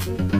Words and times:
Thank 0.00 0.32
you. 0.34 0.39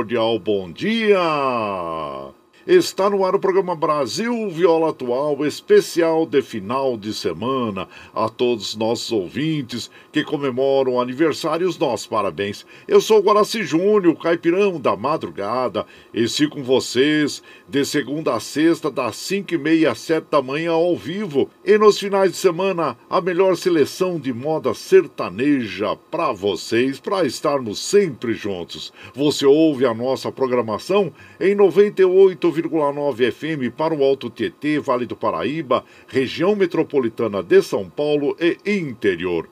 cordial 0.00 0.38
bom 0.38 0.72
dia. 0.72 1.20
Está 2.66 3.10
no 3.10 3.22
ar 3.22 3.34
o 3.34 3.38
programa 3.38 3.74
Brasil 3.74 4.48
Viola 4.48 4.90
Atual, 4.90 5.44
especial 5.44 6.24
de 6.24 6.40
final 6.40 6.96
de 6.96 7.12
semana. 7.12 7.86
A 8.14 8.30
todos 8.30 8.70
os 8.70 8.76
nossos 8.76 9.12
ouvintes 9.12 9.90
que 10.12 10.24
comemoram 10.24 10.94
o 10.94 11.00
aniversário, 11.00 11.68
os 11.68 11.78
nossos 11.78 12.06
parabéns. 12.06 12.66
Eu 12.86 13.00
sou 13.00 13.18
o 13.18 13.22
Guaraci 13.22 13.62
Júnior, 13.62 14.16
caipirão 14.16 14.80
da 14.80 14.96
madrugada, 14.96 15.86
e 16.12 16.28
sigo 16.28 16.56
com 16.56 16.62
vocês 16.62 17.42
de 17.68 17.84
segunda 17.84 18.34
a 18.34 18.40
sexta, 18.40 18.90
das 18.90 19.16
cinco 19.16 19.54
e 19.54 19.58
meia 19.58 19.92
às 19.92 20.00
sete 20.00 20.26
da 20.30 20.42
manhã 20.42 20.72
ao 20.72 20.96
vivo. 20.96 21.48
E 21.64 21.78
nos 21.78 21.98
finais 21.98 22.32
de 22.32 22.36
semana, 22.36 22.96
a 23.08 23.20
melhor 23.20 23.56
seleção 23.56 24.18
de 24.18 24.32
moda 24.32 24.74
sertaneja 24.74 25.96
para 26.10 26.32
vocês, 26.32 26.98
para 26.98 27.24
estarmos 27.24 27.78
sempre 27.78 28.34
juntos. 28.34 28.92
Você 29.14 29.46
ouve 29.46 29.86
a 29.86 29.94
nossa 29.94 30.32
programação 30.32 31.12
em 31.40 31.54
98 31.54 32.50
101,9 32.50 33.32
FM 33.32 33.74
para 33.76 33.94
o 33.94 34.02
Alto 34.02 34.30
Tietê, 34.30 34.78
Vale 34.78 35.06
do 35.06 35.16
Paraíba, 35.16 35.84
região 36.08 36.54
metropolitana 36.56 37.42
de 37.42 37.62
São 37.62 37.88
Paulo 37.88 38.36
e 38.40 38.58
interior. 38.66 39.48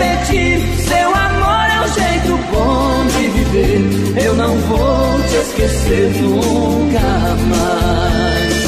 repetir. 0.00 0.60
Seu 0.88 1.14
amor 1.14 1.66
é 1.70 1.80
o 1.80 1.88
jeito 1.88 2.38
bom 2.52 3.06
de 3.06 3.28
viver. 3.28 4.24
Eu 4.24 4.34
não 4.34 4.56
vou 4.56 5.20
te 5.28 5.36
esquecer 5.36 6.10
nunca 6.22 7.36
mais. 7.48 8.60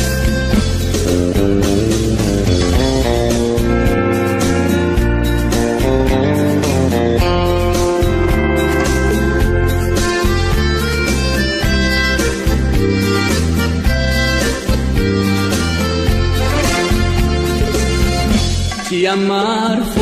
Te 18.88 19.06
amar 19.06 19.82
foi 19.94 20.01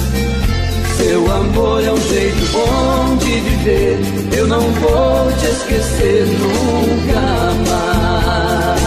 Seu 1.11 1.29
amor 1.29 1.83
é 1.83 1.91
um 1.91 2.01
jeito 2.07 2.45
bom 2.53 3.17
de 3.17 3.41
viver. 3.41 3.99
Eu 4.33 4.47
não 4.47 4.61
vou 4.61 5.29
te 5.37 5.45
esquecer 5.45 6.25
nunca 6.25 7.19
mais. 7.67 8.81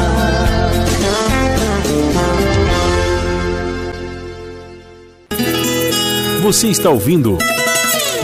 Você 6.42 6.68
está 6.68 6.88
ouvindo 6.88 7.36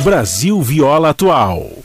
Brasil 0.02 0.62
Viola 0.62 1.10
Atual. 1.10 1.79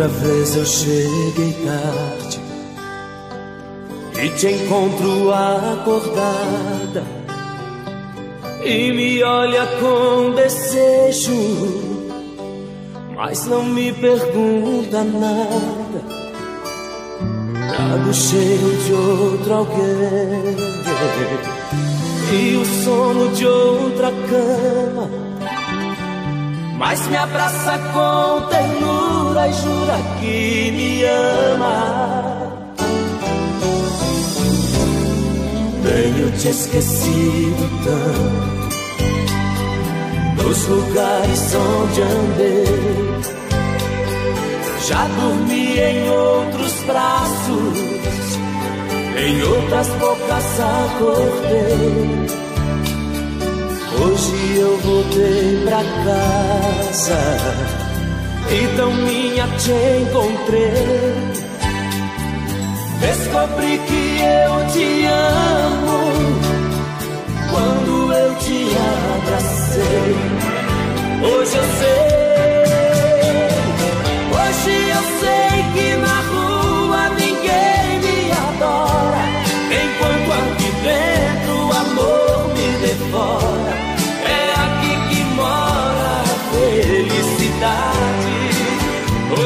Outra 0.00 0.16
vez 0.16 0.56
eu 0.56 0.64
cheguei 0.64 1.52
tarde 1.62 2.40
e 4.18 4.30
te 4.30 4.46
encontro 4.46 5.30
acordada 5.30 7.04
e 8.64 8.92
me 8.92 9.22
olha 9.22 9.66
com 9.78 10.34
desejo, 10.34 11.34
mas 13.14 13.44
não 13.44 13.62
me 13.62 13.92
pergunta 13.92 15.04
nada. 15.04 16.02
Trago 17.68 18.14
cheiro 18.14 18.76
de 18.82 18.94
outro 18.94 19.52
alguém 19.52 20.56
e 22.32 22.56
o 22.56 22.64
sono 22.82 23.28
de 23.34 23.46
outra 23.46 24.10
cama. 24.30 25.10
Mas 26.80 27.06
me 27.08 27.16
abraça 27.18 27.78
com 27.92 28.48
ternura 28.48 29.48
e 29.48 29.52
jura 29.52 29.98
que 30.18 30.70
me 30.72 31.04
ama. 31.04 32.56
Tenho 35.82 36.32
te 36.38 36.48
esquecido 36.48 37.68
tanto. 37.84 38.70
Nos 40.42 40.66
lugares 40.68 41.54
onde 41.54 42.00
andei. 42.00 42.64
Já 44.88 45.04
dormi 45.20 45.78
em 45.78 46.08
outros 46.08 46.72
braços. 46.86 48.38
Em 49.18 49.42
outras 49.42 49.88
bocas 49.88 50.60
acordei 50.60 52.40
Hoje 54.02 54.58
eu 54.58 54.78
voltei 54.78 55.62
pra 55.64 55.82
casa 56.04 57.18
E 58.50 58.76
tão 58.76 58.94
minha 58.94 59.46
te 59.58 59.72
encontrei 60.02 61.40
Descobri 63.00 63.78
que 63.78 64.20
eu 64.22 64.66
te 64.72 65.06
amo 65.06 66.10
quando 67.50 68.12
eu 68.12 68.34
te 68.36 68.68
abracei. 69.16 70.16
Hoje 71.22 71.56
eu 71.56 71.64
sei, 71.78 72.19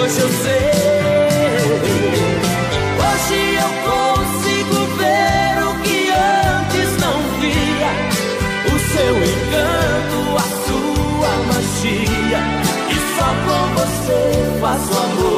Hoje 0.05 0.21
eu 0.21 0.29
sei. 0.29 0.71
Hoje 3.01 3.39
eu 3.57 3.71
consigo 3.89 4.77
ver 4.99 5.55
o 5.65 5.73
que 5.83 6.11
antes 6.11 6.91
não 7.01 7.17
via. 7.41 7.93
O 8.67 8.75
seu 8.93 9.15
encanto, 9.17 10.19
a 10.37 10.47
sua 10.67 11.33
magia. 11.47 12.41
E 12.91 12.97
só 13.17 13.29
com 13.47 13.63
você 13.81 14.21
faço 14.61 14.93
amor 14.93 15.34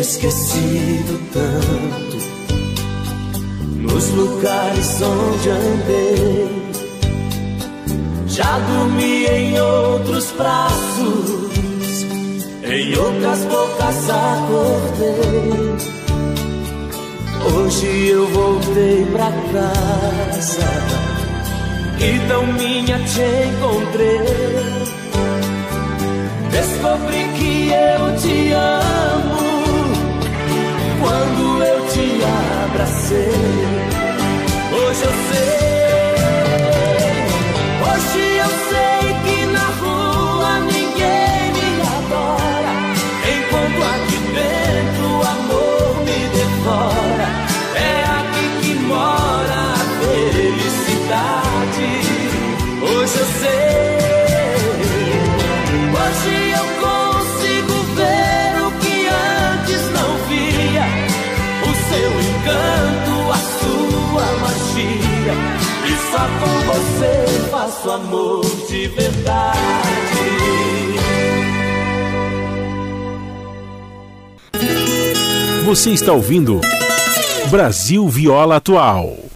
esquecido 0.00 1.20
tanto 1.30 2.16
nos 3.76 4.08
lugares 4.10 5.02
onde 5.02 5.50
andei. 5.50 6.60
Já 8.26 8.58
dormi 8.60 9.26
em 9.26 9.60
outros 9.60 10.30
braços, 10.32 12.04
em 12.64 12.96
outras 12.96 13.44
bocas 13.44 14.10
acordei. 14.10 15.90
Hoje 17.52 18.08
eu 18.08 18.26
voltei 18.28 19.04
pra 19.12 19.30
casa 19.52 20.68
e 21.98 22.28
tão 22.28 22.46
minha 22.46 22.98
te 23.00 23.20
encontrei. 23.50 24.80
Descobri 26.50 27.28
que 27.38 27.70
eu 27.70 28.16
te 28.16 28.52
amo 28.52 29.39
abracei. 32.70 33.28
Hoje 34.72 35.02
eu 35.02 35.12
sei, 35.28 35.60
hoje 37.84 38.29
faço 67.70 67.90
amor 67.90 68.44
de 68.68 68.88
verdade. 68.88 69.58
Você 75.64 75.90
está 75.90 76.12
ouvindo 76.12 76.60
Brasil 77.48 78.08
Viola 78.08 78.56
Atual. 78.56 79.29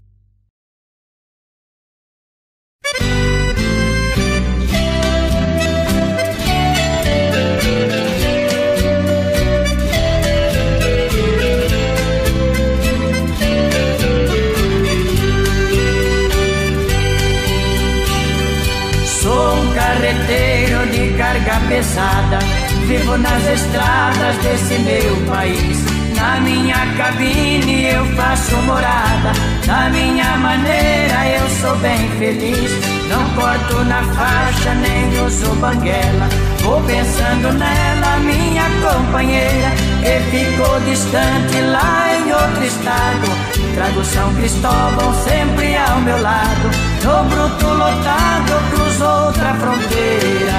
Vivo 23.05 23.19
nas 23.19 23.47
estradas 23.47 24.37
desse 24.39 24.79
meu 24.79 25.15
país. 25.27 25.85
Na 26.17 26.41
minha 26.41 26.87
cabine 26.97 27.85
eu 27.85 28.07
faço 28.17 28.57
morada. 28.63 29.31
Da 29.67 29.91
minha 29.91 30.39
maneira 30.39 31.29
eu 31.39 31.47
sou 31.61 31.77
bem 31.81 32.09
feliz. 32.19 32.71
Não 33.11 33.29
corto 33.35 33.85
na 33.85 34.03
faixa 34.15 34.75
nem 34.77 35.21
uso 35.23 35.55
banguela. 35.57 36.29
Vou 36.63 36.81
pensando 36.85 37.53
nela, 37.53 38.17
minha 38.21 38.65
companheira, 38.81 39.71
que 40.01 40.39
ficou 40.39 40.81
distante 40.81 41.61
lá 41.61 42.09
em 42.17 42.33
outro 42.33 42.65
estado. 42.65 43.75
Trago 43.75 44.03
São 44.03 44.35
Cristóvão 44.35 45.13
sempre 45.25 45.77
ao 45.77 46.01
meu 46.01 46.23
lado. 46.23 46.71
No 47.05 47.29
bruto 47.29 47.67
lotado 47.67 48.71
cruzou 48.71 49.27
outra 49.27 49.53
fronteira. 49.57 50.54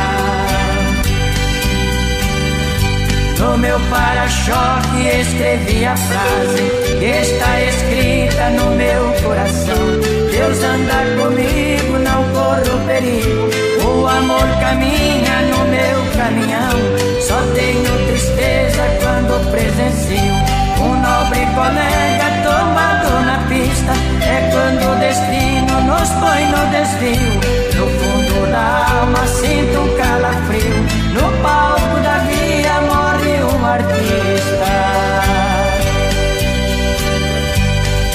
No 3.39 3.57
meu 3.57 3.77
para-choque 3.89 5.07
escrevi 5.07 5.85
a 5.85 5.95
frase 5.95 6.63
que 6.99 7.05
está 7.05 7.61
escrita 7.61 8.49
no 8.51 8.71
meu 8.75 9.11
coração. 9.23 9.75
Deus 10.31 10.63
anda 10.63 11.21
comigo, 11.21 11.99
não 11.99 12.23
corro 12.33 12.85
perigo. 12.87 13.49
O 13.85 14.07
amor 14.07 14.47
caminha 14.59 15.41
no 15.51 15.65
meu 15.67 15.97
caminhão. 16.17 16.75
Só 17.21 17.37
tenho 17.53 18.07
tristeza 18.07 18.83
quando 19.01 19.51
presencio 19.51 20.55
um 20.81 20.95
nobre 21.01 21.45
colega 21.55 22.25
tomado 22.43 23.25
na 23.25 23.39
pista. 23.49 23.93
É 24.23 24.49
quando 24.51 24.91
o 24.91 24.99
destino 24.99 25.81
nos 25.81 26.09
põe 26.21 26.45
no 26.53 26.61
desvio. 26.71 27.33
No 27.75 27.87
fundo 27.99 28.51
da 28.51 28.99
alma 28.99 29.27
sinto 29.27 29.79
um 29.79 29.97
calafrio. 29.97 30.77
No 31.13 31.41
palco 31.41 31.99
da 32.01 32.15
um 32.19 32.34
artista. 33.75 34.71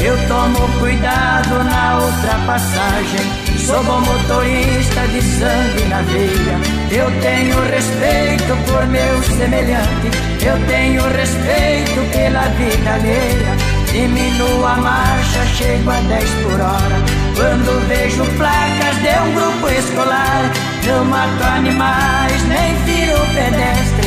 Eu 0.02 0.16
tomo 0.28 0.78
cuidado 0.78 1.62
na 1.64 1.98
ultrapassagem. 1.98 3.26
Sou 3.58 3.82
bom 3.84 4.00
motorista 4.00 5.06
de 5.08 5.22
sangue 5.22 5.84
na 5.88 6.00
veia. 6.02 6.56
Eu 6.90 7.10
tenho 7.20 7.60
respeito 7.70 8.56
por 8.66 8.86
meu 8.86 9.22
semelhante. 9.22 10.08
Eu 10.42 10.58
tenho 10.66 11.02
respeito 11.02 12.00
pela 12.12 12.42
vida 12.58 12.94
alheia. 12.94 13.80
Diminuo 13.92 14.66
a 14.66 14.76
marcha, 14.76 15.44
chego 15.56 15.90
a 15.90 16.00
10 16.00 16.30
por 16.42 16.60
hora. 16.60 16.98
Quando 17.36 17.88
vejo 17.88 18.24
placas 18.38 18.96
de 19.02 19.12
um 19.20 19.34
grupo 19.34 19.68
escolar, 19.68 20.50
não 20.86 21.04
mato 21.04 21.44
animais, 21.44 22.42
nem 22.48 22.74
firo 22.84 23.18
pedestre. 23.34 23.99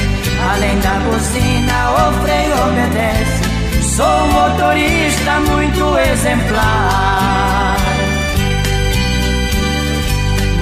Além 0.53 0.77
da 0.81 0.99
buzina, 0.99 1.91
o 1.93 2.13
freio 2.21 2.53
obedece. 2.67 3.41
Sou 3.95 4.05
um 4.05 4.27
motorista 4.33 5.39
muito 5.49 5.97
exemplar. 5.97 7.77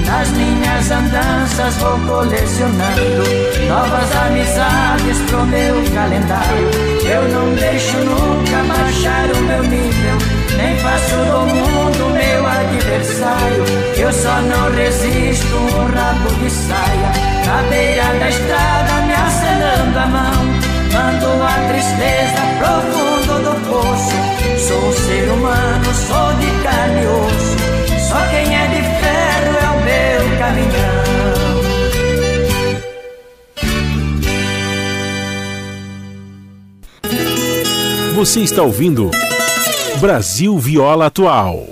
Nas 0.06 0.30
minhas 0.30 0.90
andanças 0.90 1.76
vou 1.76 1.98
colecionando 2.00 3.22
novas 3.68 4.16
amizades 4.16 5.18
pro 5.28 5.44
meu 5.44 5.74
calendário. 5.94 6.70
Eu 7.04 7.28
não 7.28 7.54
deixo 7.54 7.98
nunca 7.98 8.64
baixar 8.74 9.30
o 9.30 9.42
meu 9.42 9.62
nível, 9.62 10.18
nem 10.56 10.74
faço 10.78 11.16
do 11.16 11.40
mundo 11.54 12.14
meu 12.14 12.46
adversário. 12.46 13.64
Eu 13.98 14.10
só 14.10 14.40
não 14.40 14.72
resisto 14.74 15.54
um 15.54 15.84
rabo 15.94 16.30
de 16.42 16.50
saia 16.50 17.32
na 17.46 17.62
beira 17.68 18.04
da 18.18 18.28
estrada 18.28 19.11
me 19.62 19.68
acenando 19.68 19.98
a 19.98 20.06
mão. 20.06 20.44
Mando 20.92 21.42
a 21.42 21.54
tristeza 21.68 22.42
profundo 22.58 23.34
do 23.42 23.54
poço. 23.68 24.16
Sou 24.58 24.92
ser 24.92 25.28
humano, 25.30 25.94
sou 25.94 26.34
de 26.34 26.50
carne 26.62 27.02
e 27.02 27.06
osso. 27.06 27.56
Só 28.08 28.20
quem 28.28 28.54
é 28.54 28.66
de 28.66 28.82
ferro 29.00 29.54
é 29.62 29.68
o 29.70 29.80
meu 29.84 30.22
caminhão. 30.38 31.02
Você 38.14 38.40
está 38.40 38.62
ouvindo 38.62 39.10
Brasil 40.00 40.58
Viola 40.58 41.06
Atual. 41.06 41.71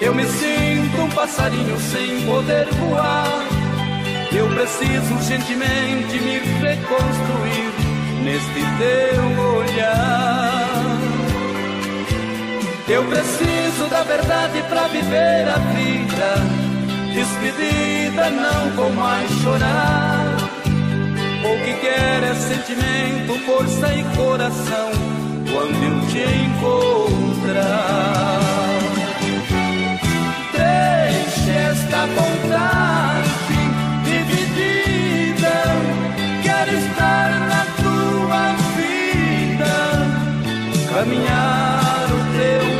eu 0.00 0.14
me 0.14 0.24
sinto 0.24 1.02
um 1.02 1.10
passarinho 1.10 1.78
sem 1.78 2.22
poder 2.24 2.66
voar. 2.74 3.44
Eu 4.32 4.48
preciso 4.48 5.14
urgentemente 5.14 6.18
me 6.20 6.38
reconstruir 6.38 7.72
neste 8.24 8.60
teu 8.78 9.24
olhar. 9.56 10.70
Eu 12.88 13.04
preciso 13.04 13.88
da 13.90 14.02
verdade 14.02 14.62
para 14.68 14.88
viver 14.88 15.48
a 15.48 15.58
vida. 15.74 16.36
Despedida 17.12 18.30
não 18.30 18.70
vou 18.70 18.90
mais 18.90 19.30
chorar. 19.42 20.36
O 21.44 21.64
que 21.64 21.74
quer 21.74 22.22
é 22.22 22.34
sentimento, 22.34 23.38
força 23.44 23.92
e 23.92 24.02
coração 24.16 24.90
quando 25.52 25.82
eu 25.84 26.00
te 26.08 26.22
encontrar. 26.46 28.00
Esta 31.50 32.06
vontade 32.06 33.28
dividida, 34.04 35.56
quero 36.42 36.72
estar 36.78 37.28
na 37.48 37.64
tua 37.82 38.54
vida, 38.76 39.74
caminhar 40.92 42.06
o 42.08 42.18
teu 42.36 42.79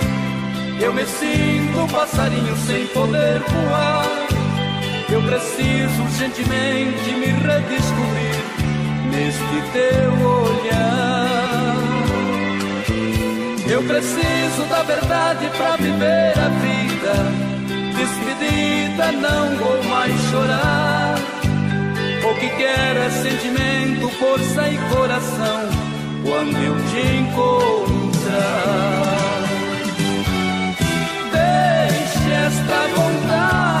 eu 0.81 0.93
me 0.93 1.05
sinto 1.05 1.79
um 1.79 1.87
passarinho 1.87 2.57
sem 2.65 2.87
poder 2.87 3.39
voar. 3.39 4.27
Eu 5.09 5.21
preciso 5.21 6.01
urgentemente 6.03 7.11
me 7.11 7.27
redescobrir 7.27 8.43
neste 9.11 9.61
teu 9.73 10.11
olhar. 10.27 11.21
Eu 13.69 13.83
preciso 13.83 14.63
da 14.69 14.81
verdade 14.83 15.49
para 15.55 15.75
viver 15.77 16.33
a 16.39 16.49
vida. 16.49 17.13
Despedida, 17.95 19.11
não 19.11 19.55
vou 19.57 19.83
mais 19.83 20.19
chorar. 20.31 21.15
O 22.23 22.33
que 22.39 22.49
quero 22.49 22.99
é 22.99 23.09
sentimento, 23.11 24.09
força 24.17 24.67
e 24.67 24.77
coração 24.93 25.69
quando 26.23 26.57
eu 26.57 26.75
te 26.89 27.01
encontrar. 27.17 29.10
Esta 32.47 32.87
vontade 32.95 33.80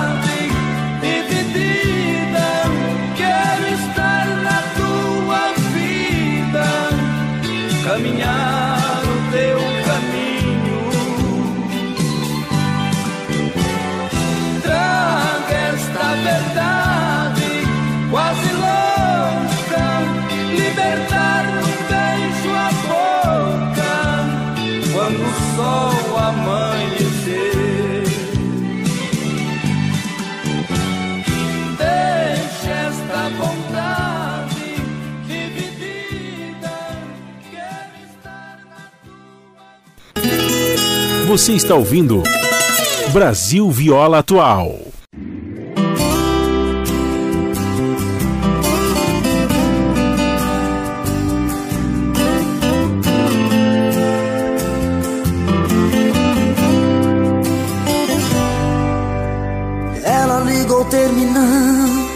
Você 41.31 41.53
está 41.53 41.75
ouvindo 41.75 42.23
Brasil 43.13 43.71
Viola 43.71 44.19
Atual. 44.19 44.81
Ela 60.03 60.39
ligou 60.41 60.83
terminando 60.83 62.09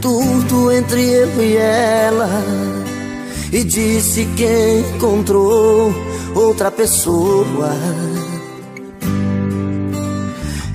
tudo 0.00 0.70
entre 0.70 1.02
eu 1.02 1.42
e 1.42 1.56
ela 1.56 2.30
e 3.52 3.64
disse 3.64 4.26
que 4.36 4.84
encontrou 4.94 6.09
outra 6.40 6.70
pessoa. 6.70 7.70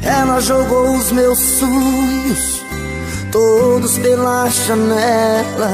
Ela 0.04 0.40
jogou 0.40 0.96
os 0.96 1.12
meus 1.12 1.40
sonhos 1.40 2.62
todos 3.32 3.98
pela 3.98 4.48
janela 4.50 5.72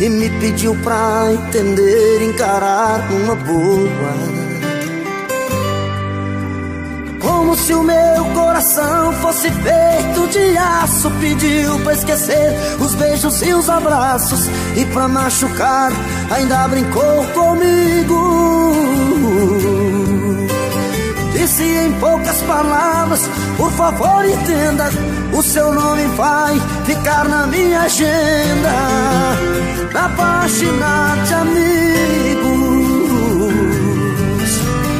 e 0.00 0.08
me 0.08 0.28
pediu 0.40 0.74
pra 0.82 1.32
entender, 1.32 2.22
encarar 2.22 3.00
uma 3.12 3.34
boa. 3.36 4.14
Como 7.20 7.56
se 7.56 7.72
o 7.72 7.82
meu 7.82 8.24
coração 8.34 9.12
fosse 9.22 9.50
feito 9.50 10.28
de 10.30 10.58
aço 10.58 10.93
Pediu 11.10 11.78
pra 11.80 11.94
esquecer 11.94 12.54
os 12.80 12.94
beijos 12.94 13.42
e 13.42 13.52
os 13.52 13.68
abraços. 13.68 14.48
E 14.76 14.84
pra 14.86 15.08
machucar 15.08 15.92
ainda 16.30 16.68
brincou 16.68 17.24
comigo. 17.34 18.74
Disse 21.32 21.62
em 21.62 21.92
poucas 22.00 22.40
palavras 22.42 23.28
Por 23.58 23.70
favor 23.72 24.24
entenda 24.24 24.88
O 25.32 25.42
seu 25.42 25.74
nome 25.74 26.06
vai 26.16 26.58
ficar 26.86 27.28
na 27.28 27.46
minha 27.46 27.82
agenda. 27.82 28.72
Na 29.92 30.08
página 30.08 31.16
de 31.26 31.34
amigos 31.34 31.84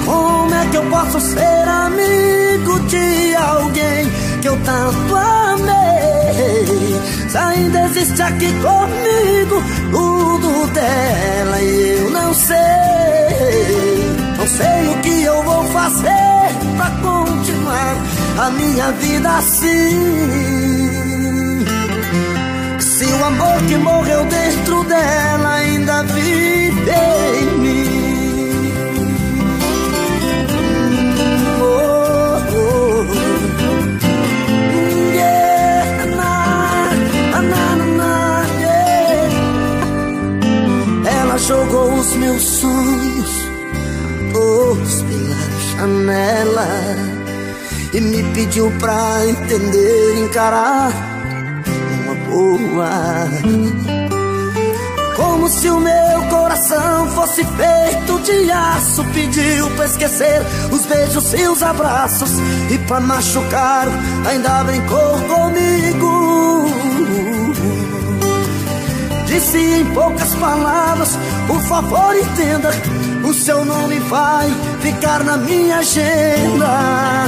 como 0.05 0.55
é 0.55 0.67
que 0.67 0.77
eu 0.77 0.85
posso 0.85 1.21
ser 1.21 1.69
amigo 1.69 2.79
de 2.81 3.35
alguém 3.37 4.11
que 4.41 4.49
eu 4.49 4.57
tanto 4.65 5.17
amei? 5.17 5.74
Se 7.29 7.37
ainda 7.39 7.81
existe 7.87 8.23
aqui 8.23 8.53
comigo 8.55 9.63
tudo 9.91 10.67
dela 10.73 11.61
e 11.61 11.99
eu 11.99 12.11
não 12.11 12.35
sei. 12.35 12.55
Não 14.39 14.47
sei 14.47 14.89
o 14.89 14.99
que 15.03 15.23
eu 15.23 15.43
vou 15.43 15.65
fazer 15.65 16.49
pra 16.77 16.91
continuar 16.91 17.97
a 18.39 18.51
minha 18.51 18.93
vida 18.93 19.37
assim. 19.39 20.45
Se 22.81 23.05
o 23.07 23.25
amor 23.25 23.63
que 23.69 23.77
morreu 23.77 24.25
dentro 24.27 24.85
dela 24.85 25.55
ainda 25.55 26.03
vive 26.05 26.91
em 26.91 27.59
mim. 27.59 27.64
Jogou 41.47 41.93
os 41.93 42.15
meus 42.15 42.43
sonhos 42.43 43.31
todos 44.33 45.03
pela 45.03 45.37
janela 45.77 46.69
e 47.93 48.01
me 48.01 48.23
pediu 48.33 48.73
pra 48.81 49.27
entender, 49.27 50.25
encarar 50.25 50.91
uma 52.05 52.15
boa. 52.31 52.91
Como 55.17 55.49
se 55.49 55.69
o 55.69 55.79
meu 55.79 56.23
coração 56.31 57.09
fosse 57.11 57.45
feito 57.45 58.19
de 58.21 58.51
aço 58.51 59.05
Pediu 59.15 59.71
pra 59.77 59.85
esquecer 59.87 60.43
os 60.73 60.85
beijos 60.87 61.33
e 61.35 61.47
os 61.47 61.63
abraços 61.63 62.31
E 62.69 62.79
pra 62.79 62.99
machucar 62.99 63.87
ainda 64.27 64.65
brincou 64.65 65.21
comigo 65.29 66.35
Disse 69.35 69.59
em 69.59 69.85
poucas 69.87 70.33
palavras, 70.37 71.19
por 71.47 71.61
favor 71.63 72.17
entenda 72.17 72.71
O 73.25 73.33
seu 73.33 73.65
nome 73.65 73.99
vai 74.01 74.51
ficar 74.81 75.25
na 75.25 75.37
minha 75.37 75.79
agenda 75.79 77.27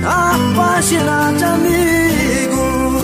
Na 0.00 0.34
página 0.56 1.32
de 1.36 1.44
amigos 1.44 2.94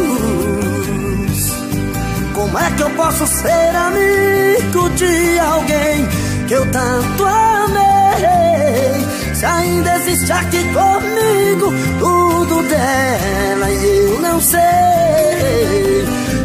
como 2.51 2.59
é 2.59 2.70
que 2.73 2.83
eu 2.83 2.90
posso 2.90 3.27
ser 3.29 3.77
amigo 3.77 4.88
de 4.96 5.38
alguém 5.38 6.09
que 6.49 6.55
eu 6.55 6.68
tanto 6.73 7.25
amei? 7.25 9.07
Se 9.35 9.44
ainda 9.44 9.94
existe 9.96 10.33
aqui 10.33 10.64
comigo 10.73 11.73
tudo 11.99 12.62
dela 12.62 13.70
e 13.70 14.07
eu 14.07 14.20
não 14.20 14.40
sei. 14.40 14.61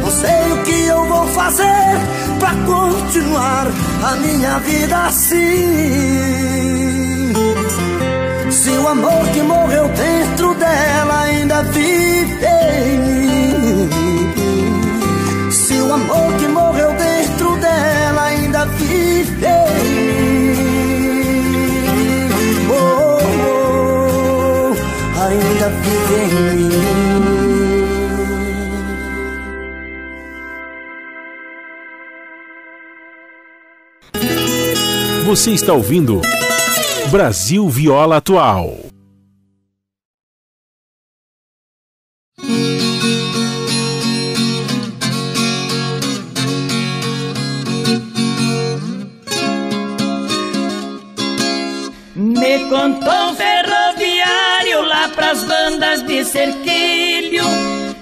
Não 0.02 0.12
sei 0.12 0.52
o 0.52 0.64
que 0.64 0.86
eu 0.86 1.06
vou 1.08 1.28
fazer 1.30 2.00
pra 2.40 2.52
continuar 2.66 3.66
a 4.06 4.16
minha 4.16 4.60
vida 4.60 5.06
assim. 5.06 5.34
Se 8.52 8.70
o 8.70 8.88
amor 8.88 9.28
que 9.34 9.42
morreu 9.42 9.88
dentro 9.90 10.54
dela 10.56 11.22
ainda 11.22 11.64
vive 11.64 12.46
em 12.46 12.98
mim 13.00 14.16
o 15.86 15.94
amor 15.94 16.34
que 16.40 16.48
morreu 16.48 16.92
dentro 16.94 17.56
dela 17.58 18.24
ainda 18.24 18.66
vive 18.66 19.46
em 19.46 19.70
mim. 20.50 21.06
Oh, 22.70 23.20
oh, 24.68 25.22
ainda 25.22 25.70
vive 25.70 26.16
em 26.16 26.56
mim. 26.56 27.05
Você 35.36 35.52
está 35.52 35.74
ouvindo 35.74 36.22
Brasil 37.12 37.68
Viola 37.68 38.16
Atual. 38.16 38.78
contou 52.70 53.14
um 53.30 53.36
ferroviário 53.36 54.82
lá 54.88 55.10
pras 55.10 55.44
bandas 55.44 56.02
de 56.04 56.24
cerquilho 56.24 57.44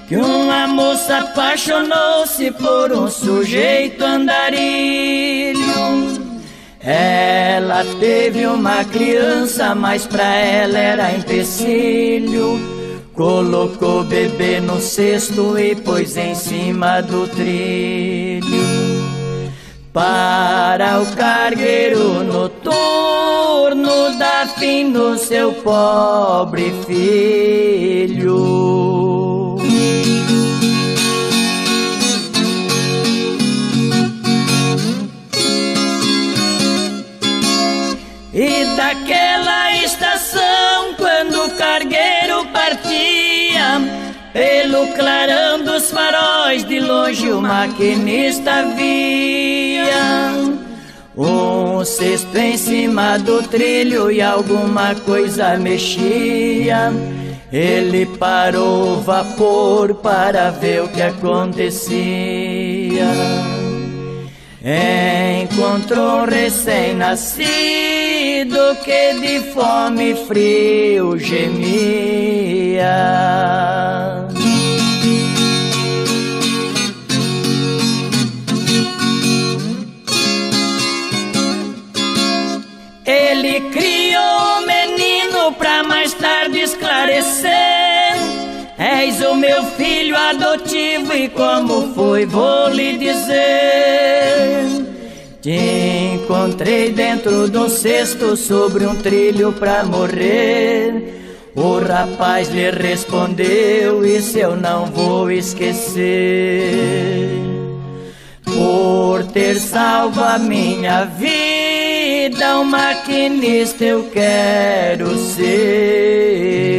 que 0.07 0.15
uma 0.15 0.67
moça 0.67 1.17
apaixonou-se 1.17 2.51
por 2.51 2.91
um 2.91 3.09
sujeito 3.09 4.03
andarilho. 4.03 5.62
Ela 6.85 7.85
teve 7.97 8.45
uma 8.45 8.83
criança, 8.83 9.73
mas 9.73 10.05
pra 10.05 10.35
ela 10.35 10.77
era 10.77 11.15
empecilho. 11.15 12.59
Colocou 13.13 14.01
o 14.01 14.03
bebê 14.03 14.59
no 14.59 14.81
cesto 14.81 15.57
e 15.57 15.75
pôs 15.75 16.17
em 16.17 16.35
cima 16.35 16.99
do 17.01 17.25
trilho. 17.27 18.43
Para 19.93 20.99
o 20.99 21.05
cargueiro 21.15 22.21
noturno 22.23 24.17
dar 24.17 24.49
fim 24.49 24.83
no 24.85 25.17
seu 25.17 25.53
pobre 25.53 26.73
filho. 26.85 28.23
E 38.33 38.65
daquela 38.75 39.75
estação, 39.75 40.95
quando 40.97 41.45
o 41.45 41.51
cargueiro 41.51 42.47
partia, 42.51 43.79
pelo 44.33 44.87
clarão 44.93 45.63
dos 45.63 45.91
faróis 45.91 46.65
de 46.65 46.79
longe 46.79 47.31
o 47.31 47.39
maquinista 47.39 48.65
via 48.75 50.33
um 51.15 51.85
cesto 51.85 52.35
em 52.35 52.57
cima 52.57 53.19
do 53.19 53.43
trilho 53.43 54.09
e 54.09 54.19
alguma 54.19 54.95
coisa 54.95 55.55
mexia. 55.57 56.91
Ele 57.51 58.07
parou 58.17 58.93
o 58.93 59.01
vapor 59.01 59.93
para 59.93 60.49
ver 60.49 60.81
o 60.81 60.87
que 60.87 61.03
acontecia. 61.03 62.01
Encontrou 65.43 66.21
um 66.21 66.25
recém-nascido 66.25 67.92
que 68.45 69.13
de 69.21 69.39
fome 69.53 70.15
frio 70.27 71.17
gemia. 71.17 72.83
Ele 83.05 83.61
criou 83.71 84.59
o 84.59 84.67
menino 84.67 85.53
pra 85.53 85.83
mais 85.83 86.13
tarde 86.13 86.59
esclarecer. 86.59 87.51
És 88.77 89.21
o 89.21 89.35
meu 89.35 89.63
filho 89.77 90.17
adotivo 90.17 91.13
e 91.13 91.29
como 91.29 91.93
foi 91.93 92.25
vou 92.25 92.69
lhe 92.69 92.97
dizer. 92.97 94.32
Te 95.43 96.13
encontrei 96.13 96.93
dentro 96.93 97.49
de 97.49 97.57
um 97.57 97.67
cesto 97.67 98.37
sobre 98.37 98.85
um 98.85 98.95
trilho 98.95 99.51
pra 99.51 99.83
morrer. 99.83 101.51
O 101.53 101.79
rapaz 101.79 102.47
lhe 102.47 102.71
respondeu: 102.71 104.05
Isso 104.05 104.37
eu 104.37 104.55
não 104.55 104.85
vou 104.85 105.29
esquecer. 105.29 107.27
Por 108.45 109.25
ter 109.33 109.55
salvo 109.55 110.23
a 110.23 110.39
minha 110.39 111.03
vida, 111.03 112.59
um 112.59 112.63
maquinista 112.63 113.83
eu 113.83 114.09
quero 114.13 115.13
ser. 115.17 116.72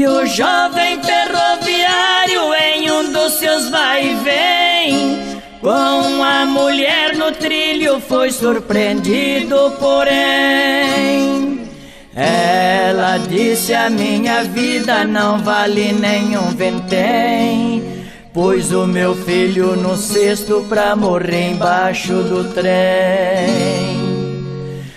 E 0.00 0.06
o 0.06 0.24
jovem 0.24 0.98
ferroviário 1.02 2.54
em 2.54 2.90
um 2.90 3.12
dos 3.12 3.34
seus 3.34 3.68
vai 3.68 4.16
vem 4.24 5.42
Com 5.60 6.24
a 6.24 6.46
mulher 6.46 7.14
no 7.14 7.30
trilho 7.32 8.00
foi 8.00 8.32
surpreendido 8.32 9.76
porém. 9.78 11.68
Ela 12.16 13.18
disse 13.18 13.74
a 13.74 13.90
minha 13.90 14.42
vida 14.42 15.04
não 15.04 15.38
vale 15.40 15.92
nenhum 15.92 16.48
ventém 16.56 18.06
Pois 18.32 18.72
o 18.72 18.86
meu 18.86 19.14
filho 19.14 19.76
no 19.76 19.98
cesto 19.98 20.64
pra 20.66 20.96
morrer 20.96 21.50
embaixo 21.50 22.14
do 22.22 22.54
trem. 22.54 24.00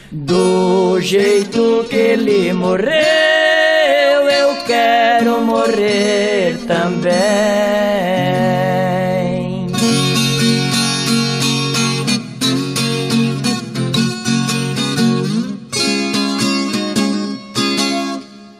Do 0.10 0.98
jeito 1.02 1.86
que 1.90 1.96
ele 1.98 2.54
morreu 2.54 3.23
morrer 5.64 6.58
também. 6.68 7.14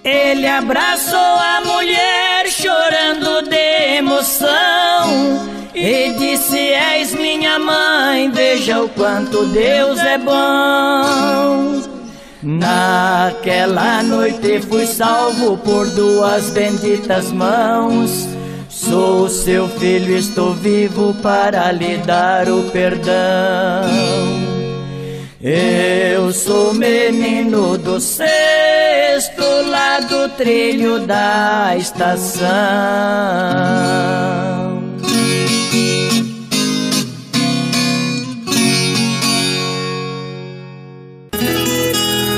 Ele 0.04 0.48
abraçou 0.48 1.20
a 1.20 1.62
mulher 1.66 2.48
chorando 2.50 3.50
de 3.50 3.98
emoção 3.98 5.50
e 5.76 6.14
disse: 6.18 6.58
És 6.58 7.14
minha 7.14 7.60
mãe, 7.60 8.32
veja 8.32 8.82
o 8.82 8.90
quanto 8.90 9.46
Deus 9.48 10.00
é 10.00 10.18
bom. 10.18 11.93
Naquela 12.44 14.04
noite 14.04 14.60
fui 14.60 14.86
salvo 14.86 15.58
por 15.58 15.88
duas 15.92 16.50
benditas 16.50 17.32
mãos. 17.32 18.28
Sou 18.68 19.30
seu 19.30 19.70
filho, 19.70 20.14
estou 20.14 20.54
vivo 20.54 21.14
para 21.22 21.72
lhe 21.72 21.96
dar 22.00 22.50
o 22.50 22.64
perdão. 22.64 23.14
Eu 25.42 26.34
sou 26.34 26.74
menino 26.74 27.78
do 27.78 28.02
sexto 28.02 29.44
lá 29.70 30.02
do 30.02 30.28
trilho 30.36 31.00
da 31.08 31.78
estação. 31.78 32.44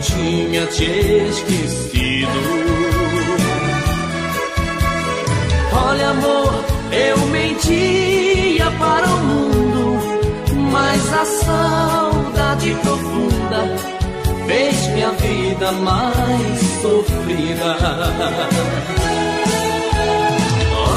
Tinha 0.00 0.66
te 0.66 0.84
esquecido. 1.28 2.28
Olha, 5.72 6.10
amor, 6.10 6.64
eu 6.92 7.18
mentia 7.28 8.70
para 8.78 9.06
o 9.06 9.18
mundo, 9.24 10.00
mas 10.70 11.12
a 11.12 11.24
saudade 11.24 12.76
profunda 12.82 13.76
fez 14.46 14.86
minha 14.88 15.10
vida 15.10 15.72
mais 15.72 16.60
sofrida. 16.82 17.76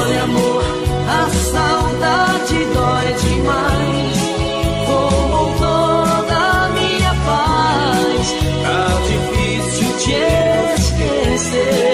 Olha, 0.00 0.22
amor, 0.22 0.64
a 1.08 1.30
saudade 1.30 2.64
dói 2.74 3.12
demais. 3.14 4.01
Esquecer. 11.52 11.91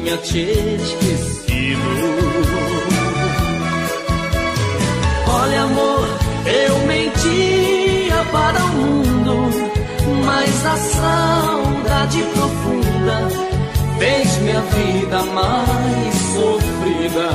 Tinha 0.00 0.16
te 0.18 0.40
esquecido. 0.40 1.80
Olha, 5.28 5.62
amor, 5.62 6.08
eu 6.46 6.78
mentia 6.86 8.24
para 8.32 8.58
o 8.64 8.68
mundo, 8.68 9.50
mas 10.24 10.66
a 10.66 10.76
saudade 10.76 12.22
profunda 12.34 13.28
fez 13.98 14.38
minha 14.38 14.60
vida 14.60 15.22
mais 15.34 16.14
sofrida. 16.32 17.30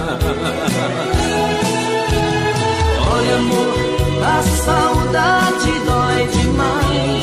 Olha, 3.12 3.36
amor, 3.36 3.76
a 4.24 4.42
saudade 4.42 5.72
dói 5.86 6.28
demais. 6.28 7.15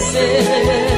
Esquecer. 0.00 0.89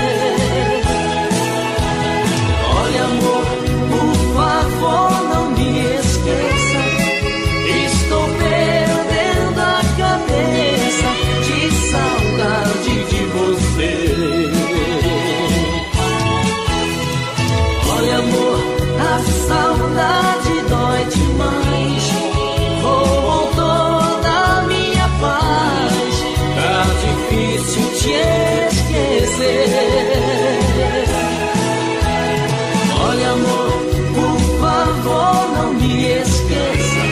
Olha, 33.05 33.31
amor, 33.31 33.73
por 34.15 34.39
favor, 34.61 35.41
não 35.57 35.75
me 35.75 36.07
esqueça. 36.07 37.03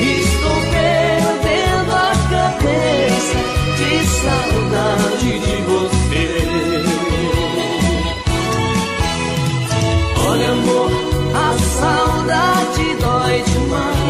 Estou 0.00 0.58
perdendo 0.70 1.92
a 1.92 2.12
cabeça 2.30 3.38
de 3.76 3.92
saudade 4.06 5.30
de 5.40 5.56
você. 5.62 6.26
Olha, 10.28 10.50
amor, 10.52 10.90
a 11.34 11.58
saudade 11.58 12.84
dói 13.00 13.42
demais. 13.42 14.09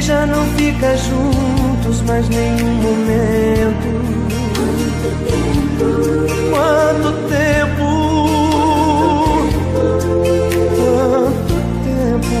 já 0.00 0.24
não 0.24 0.46
fica 0.56 0.96
juntos 0.96 2.00
mais 2.02 2.26
nenhum 2.28 2.74
momento. 2.74 4.00
Quanto 6.50 7.12
tempo? 7.28 7.86
Quanto 10.76 11.54
tempo? 11.84 12.36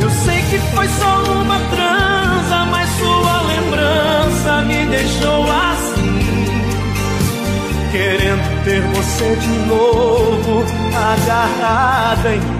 Eu 0.00 0.10
sei 0.10 0.42
que 0.50 0.58
foi 0.74 0.88
só 0.88 1.22
uma 1.32 1.58
transa, 1.58 2.64
mas 2.70 2.88
sua 2.98 3.42
lembrança 3.42 4.62
me 4.62 4.86
deixou 4.86 5.44
assim. 5.44 6.20
Querendo 7.92 8.64
ter 8.64 8.80
você 8.80 9.36
de 9.36 9.52
novo, 9.68 10.64
agarrada 10.94 12.34
em 12.34 12.40
mim. 12.40 12.59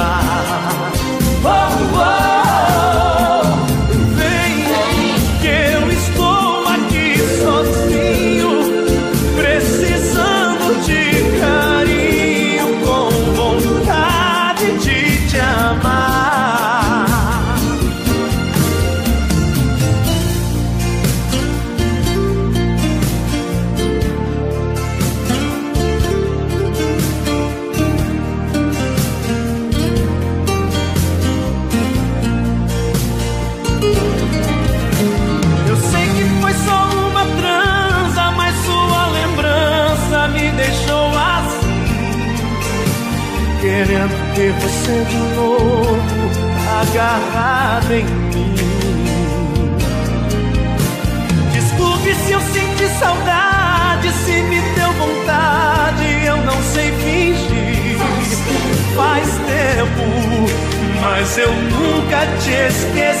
mas 61.01 61.37
eu 61.37 61.51
nunca 61.51 62.27
te 62.41 62.51
esqueci. 62.51 63.20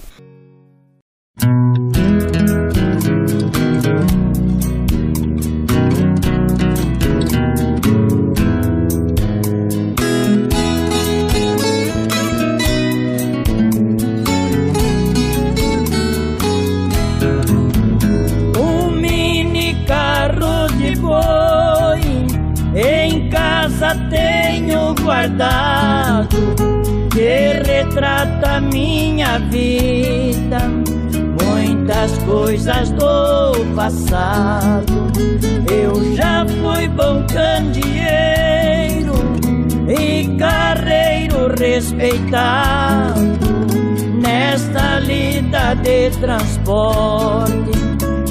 Transporte. 46.21 47.71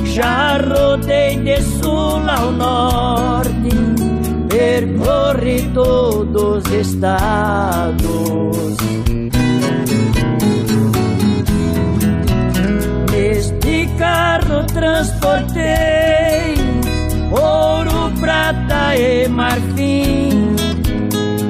Já 0.04 0.58
rodei 0.58 1.36
de 1.36 1.60
sul 1.62 2.22
ao 2.28 2.50
norte, 2.52 3.70
percorri 4.48 5.70
todos 5.74 6.64
os 6.64 6.72
estados. 6.72 8.30
carro 14.00 14.64
transportei 14.64 16.54
ouro, 17.30 18.10
prata 18.18 18.96
e 18.96 19.28
marfim. 19.28 20.56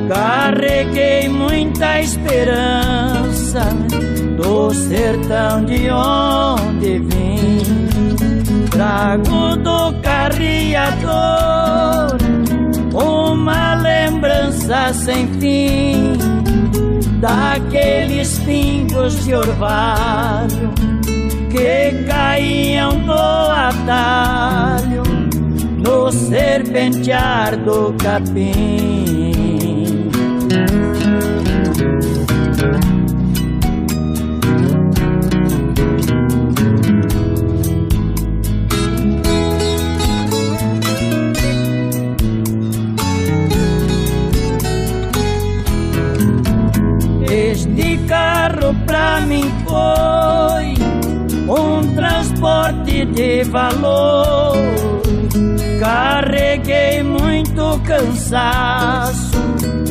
Carreguei 0.08 1.28
muita 1.28 2.00
esperança 2.00 2.79
sertão 4.74 5.64
de 5.64 5.90
onde 5.90 6.98
vim. 6.98 7.58
Trago 8.70 9.56
do 9.56 9.92
carreador 10.02 11.40
uma 12.94 13.74
lembrança 13.74 14.92
sem 14.92 15.26
fim 15.34 16.16
daqueles 17.20 18.38
pingos 18.40 19.24
de 19.24 19.34
orvalho 19.34 20.72
que 21.50 22.04
caíam 22.06 22.98
no 23.00 23.12
atalho, 23.12 25.02
no 25.76 26.10
serpentear 26.10 27.56
do 27.56 27.92
capim. 27.94 28.99
Cansaço, 58.30 59.36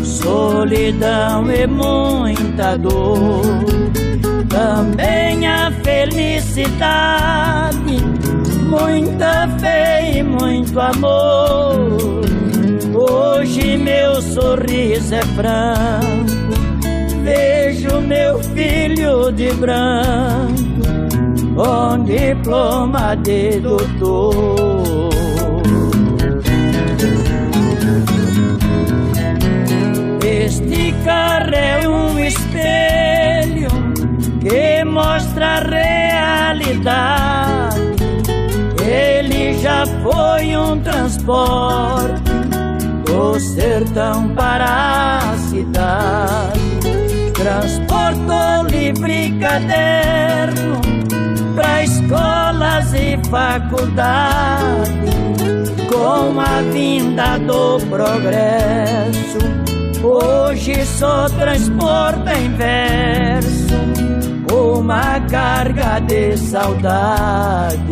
solidão 0.04 1.52
e 1.52 1.68
muita 1.68 2.78
dor. 2.78 3.42
Também 4.48 5.46
a 5.46 5.72
felicidade, 5.84 6.78
muita 8.68 9.48
fé 9.60 10.18
e 10.18 10.24
muito 10.24 10.80
amor. 10.80 12.22
Hoje 12.94 13.78
meu 13.78 14.22
sorriso 14.22 15.16
é 15.16 15.22
franco, 15.22 16.56
vejo 17.24 18.00
meu 18.02 18.40
filho 18.40 19.32
de 19.34 19.52
branco, 19.54 20.54
com 21.56 22.04
diploma 22.06 23.16
de 23.16 23.60
doutor. 23.60 24.69
Carro 31.04 31.54
é 31.54 31.88
um 31.88 32.20
espelho 32.20 33.70
que 34.42 34.84
mostra 34.84 35.46
a 35.46 35.60
realidade. 36.50 37.80
Ele 38.84 39.58
já 39.60 39.86
foi 40.04 40.58
um 40.58 40.80
transporte 40.82 42.22
do 43.06 43.40
sertão 43.40 44.30
para 44.30 45.20
a 45.20 45.38
cidade. 45.50 46.60
Transportou 47.34 48.68
livre 48.70 49.38
caderno 49.40 50.82
para 51.56 51.84
escolas 51.84 52.94
e 52.94 53.18
faculdades. 53.30 54.90
Com 55.90 56.40
a 56.40 56.62
vinda 56.72 57.38
do 57.40 57.80
progresso, 57.88 59.40
hoje 60.04 60.86
só 60.86 61.28
transporta 61.30 62.34
em 62.34 62.54
verso 62.56 63.70
uma 64.52 65.20
carga 65.22 66.00
de 66.00 66.38
saudade. 66.38 67.90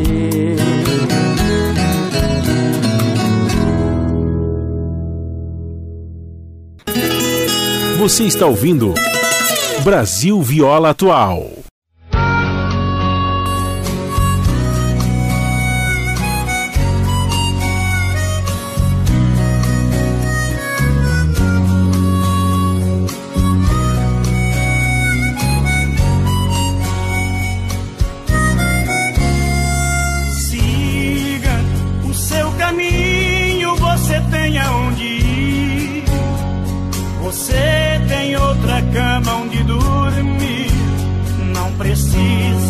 Você 7.99 8.23
está 8.25 8.45
ouvindo 8.45 8.93
Brasil 9.83 10.41
Viola 10.41 10.91
Atual. 10.91 11.56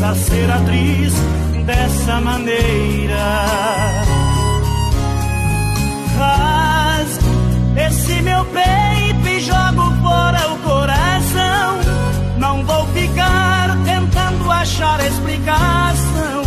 Precisa 0.07 0.15
ser 0.15 0.51
atriz 0.51 1.13
dessa 1.65 2.21
maneira. 2.21 3.45
Rasgo 6.17 7.27
esse 7.87 8.21
meu 8.21 8.45
peito 8.45 9.27
e 9.27 9.39
jogo 9.41 9.91
fora 10.01 10.51
o 10.51 10.57
coração. 10.59 11.79
Não 12.37 12.63
vou 12.65 12.85
ficar 12.87 13.77
tentando 13.83 14.51
achar 14.51 14.99
explicação 15.05 16.43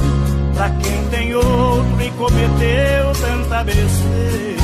pra 0.54 0.70
quem 0.70 1.04
tem 1.11 1.34
outro 1.34 2.00
e 2.00 2.11
cometeu 2.12 3.12
tanta 3.20 3.64
besteira. 3.64 4.61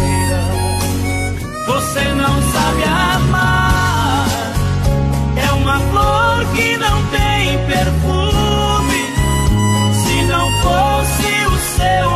Você 1.66 2.04
não 2.14 2.42
sabe 2.52 2.84
amar. 2.84 4.26
É 5.36 5.52
uma 5.52 5.80
flor 5.80 6.46
que 6.54 6.76
não 6.76 7.06
tem 7.06 7.25
seu 11.76 12.15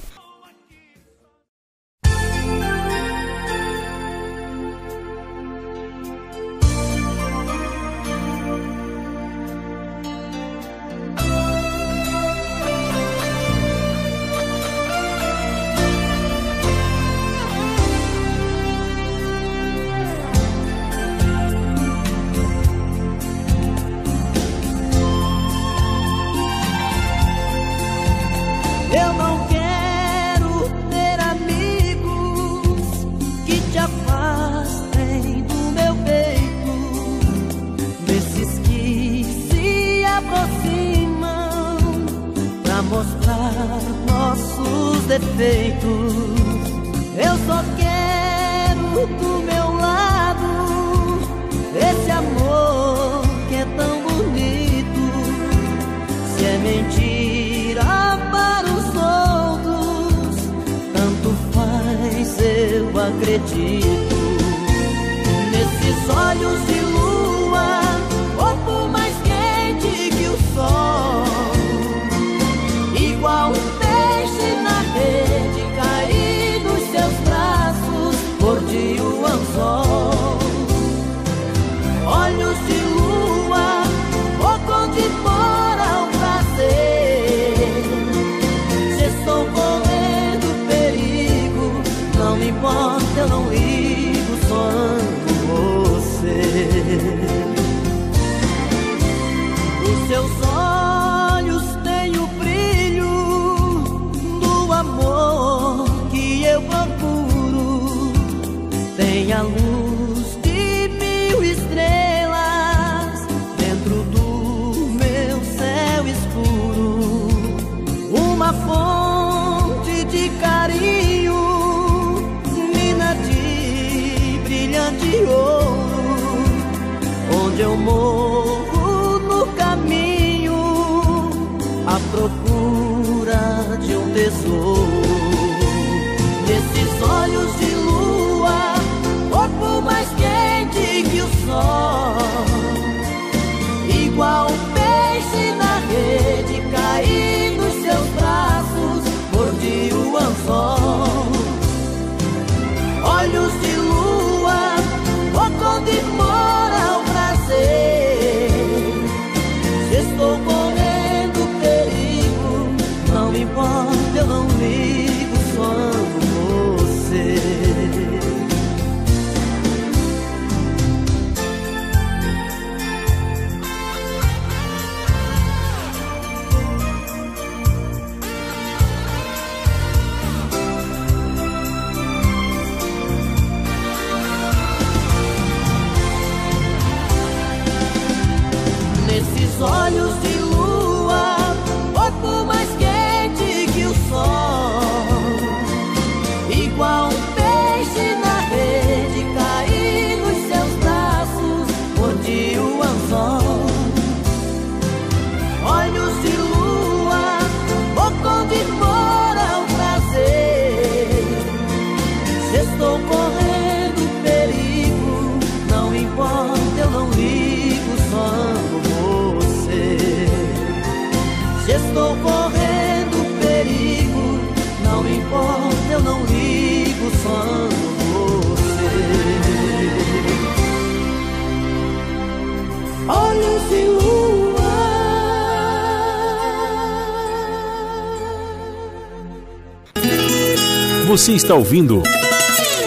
Você 241.21 241.33
está 241.33 241.53
ouvindo 241.53 242.01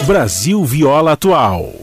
Brasil 0.05 0.61
Viola 0.65 1.13
Atual. 1.13 1.73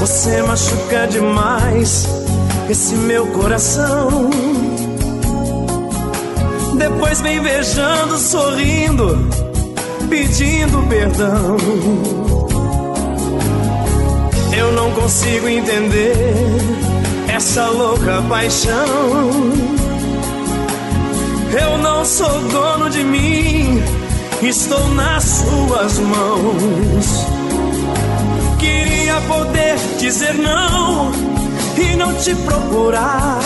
Você 0.00 0.42
machuca 0.44 1.06
demais 1.06 2.08
esse 2.70 2.94
meu 2.94 3.26
coração. 3.26 4.30
Depois 6.78 7.20
vem 7.20 7.42
beijando, 7.42 8.16
sorrindo, 8.16 9.28
pedindo 10.08 10.82
perdão 10.88 12.17
não 14.88 14.92
consigo 14.92 15.48
entender 15.48 16.14
essa 17.28 17.66
louca 17.66 18.22
paixão. 18.28 19.30
Eu 21.60 21.78
não 21.78 22.04
sou 22.04 22.40
dono 22.48 22.88
de 22.88 23.04
mim, 23.04 23.82
estou 24.42 24.88
nas 24.90 25.24
suas 25.24 25.98
mãos. 25.98 27.26
Queria 28.58 29.20
poder 29.22 29.76
dizer 29.98 30.34
não 30.34 31.12
e 31.76 31.96
não 31.96 32.14
te 32.14 32.34
procurar. 32.34 33.40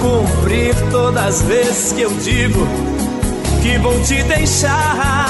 Cumprir 0.00 0.74
todas 0.90 1.24
as 1.24 1.42
vezes 1.42 1.92
que 1.92 2.02
eu 2.02 2.10
digo 2.10 2.66
que 3.62 3.78
vou 3.78 4.00
te 4.02 4.22
deixar 4.24 5.26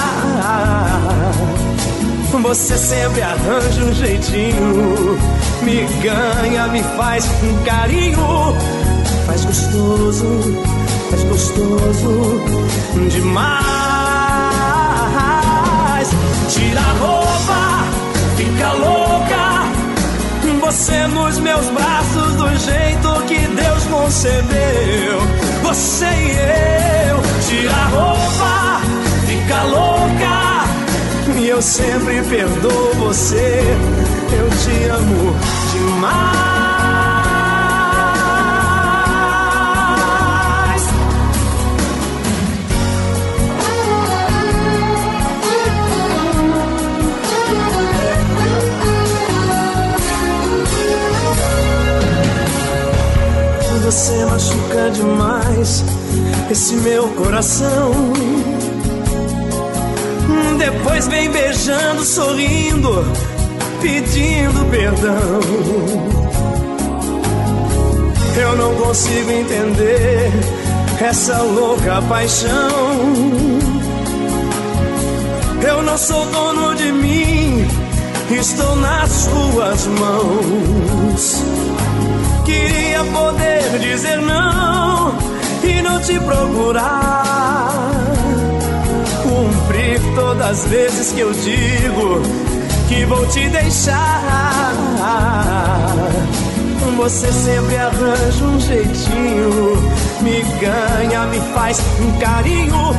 você 2.42 2.76
sempre 2.78 3.22
arranja 3.22 3.84
um 3.84 3.92
jeitinho, 3.92 5.18
me 5.62 5.84
ganha, 6.00 6.68
me 6.68 6.82
faz 6.82 7.28
um 7.42 7.64
carinho, 7.64 8.54
faz 9.26 9.44
gostoso, 9.44 10.40
faz 11.10 11.24
gostoso 11.24 12.40
demais. 13.10 13.66
Tira 16.48 16.80
a 16.80 16.92
roupa, 17.00 17.84
fica 18.36 18.72
louca, 18.72 19.64
você 20.60 21.06
nos 21.08 21.38
meus 21.40 21.66
braços 21.70 22.34
do 22.36 22.48
jeito 22.58 23.22
que 23.26 23.38
Deus 23.48 23.84
concebeu. 23.86 25.20
Você 25.64 26.06
e 26.06 26.30
eu, 27.10 27.20
tira 27.48 27.74
a 27.74 27.86
roupa, 27.86 28.80
fica 29.26 29.62
louca 29.64 29.96
e 31.38 31.48
eu 31.48 31.60
sempre 31.60 32.22
perdoo 32.22 32.94
você. 32.94 33.62
Eu 34.32 34.48
te 34.50 34.84
amo 34.88 35.36
demais. 35.72 36.46
Você 53.84 54.24
machuca 54.24 54.90
demais 54.90 55.84
esse 56.50 56.74
meu 56.76 57.08
coração 57.10 57.92
depois 60.58 61.06
vem 61.08 61.30
beijando, 61.30 62.04
sorrindo, 62.04 63.04
pedindo 63.80 64.70
perdão. 64.70 65.40
Eu 68.36 68.56
não 68.56 68.74
consigo 68.74 69.30
entender 69.30 70.30
essa 71.00 71.38
louca 71.42 72.02
paixão. 72.02 72.70
Eu 75.66 75.82
não 75.82 75.96
sou 75.96 76.24
dono 76.26 76.74
de 76.74 76.92
mim, 76.92 77.66
estou 78.30 78.76
nas 78.76 79.10
suas 79.10 79.86
mãos. 79.86 81.42
Queria 82.44 83.04
poder 83.04 83.78
dizer 83.80 84.18
não 84.18 85.16
e 85.64 85.82
não 85.82 86.00
te 86.00 86.18
procurar 86.20 87.96
todas 90.16 90.48
as 90.48 90.66
vezes 90.68 91.12
que 91.12 91.20
eu 91.20 91.30
digo 91.30 92.22
que 92.88 93.04
vou 93.04 93.24
te 93.26 93.48
deixar. 93.50 94.72
Você 96.96 97.30
sempre 97.30 97.76
arranja 97.76 98.44
um 98.44 98.58
jeitinho, 98.58 99.76
me 100.22 100.42
ganha, 100.58 101.26
me 101.26 101.38
faz 101.54 101.78
um 102.00 102.18
carinho. 102.18 102.94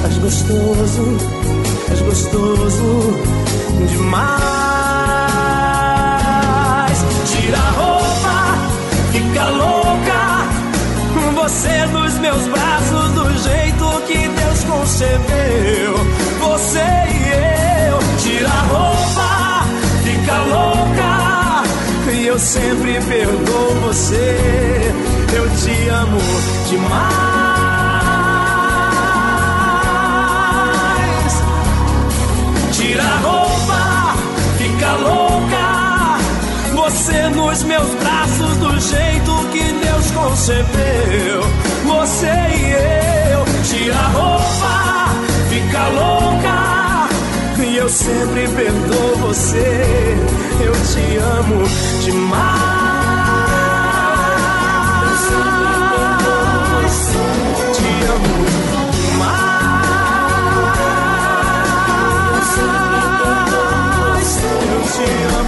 Faz 0.00 0.16
gostoso, 0.18 1.18
faz 1.88 2.00
gostoso 2.02 3.14
demais. 3.88 4.28
Tira 7.26 7.58
a 7.58 7.70
roupa, 7.72 8.56
fica 9.12 9.44
louca. 9.48 9.77
Você 11.48 11.86
nos 11.86 12.18
meus 12.18 12.46
braços 12.48 13.10
do 13.12 13.24
jeito 13.38 14.02
que 14.06 14.28
Deus 14.28 14.64
concebeu. 14.64 15.94
Você 16.40 16.78
e 16.78 17.88
eu, 17.88 17.98
tira 18.18 18.50
a 18.50 18.62
roupa, 18.64 19.64
fica 20.04 20.36
louca. 20.42 21.62
E 22.12 22.26
eu 22.26 22.38
sempre 22.38 23.00
perdoo 23.00 23.80
você. 23.80 24.92
Eu 25.34 25.48
te 25.56 25.88
amo 25.88 26.20
demais. 26.68 26.92
Tira 32.72 33.02
a 33.02 33.16
roupa, 33.20 34.16
fica 34.58 34.92
louca. 34.96 35.27
Você 37.08 37.30
nos 37.30 37.62
meus 37.62 37.88
braços 37.94 38.58
do 38.58 38.78
jeito 38.78 39.32
que 39.50 39.62
Deus 39.82 40.10
concebeu. 40.10 41.40
Você 41.86 42.26
e 42.26 42.72
eu 43.32 43.46
tira 43.64 43.96
a 43.96 44.08
roupa, 44.08 45.08
fica 45.48 45.88
louca. 45.88 47.08
E 47.64 47.76
eu 47.78 47.88
sempre 47.88 48.46
perdoo 48.48 49.16
você. 49.22 50.18
Eu 50.60 50.72
te 50.72 51.16
amo 51.16 51.64
demais. 52.04 52.68
Te 57.72 57.88
amo 58.04 58.34
demais. 58.92 59.58
Eu 64.60 64.82
te 64.92 65.08
amo 65.38 65.47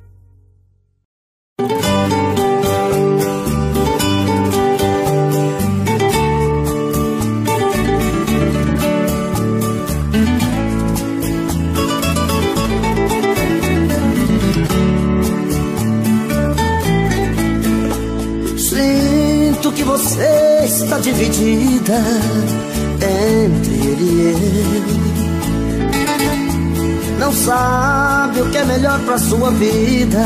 Pra 29.11 29.19
sua 29.19 29.51
vida, 29.51 30.23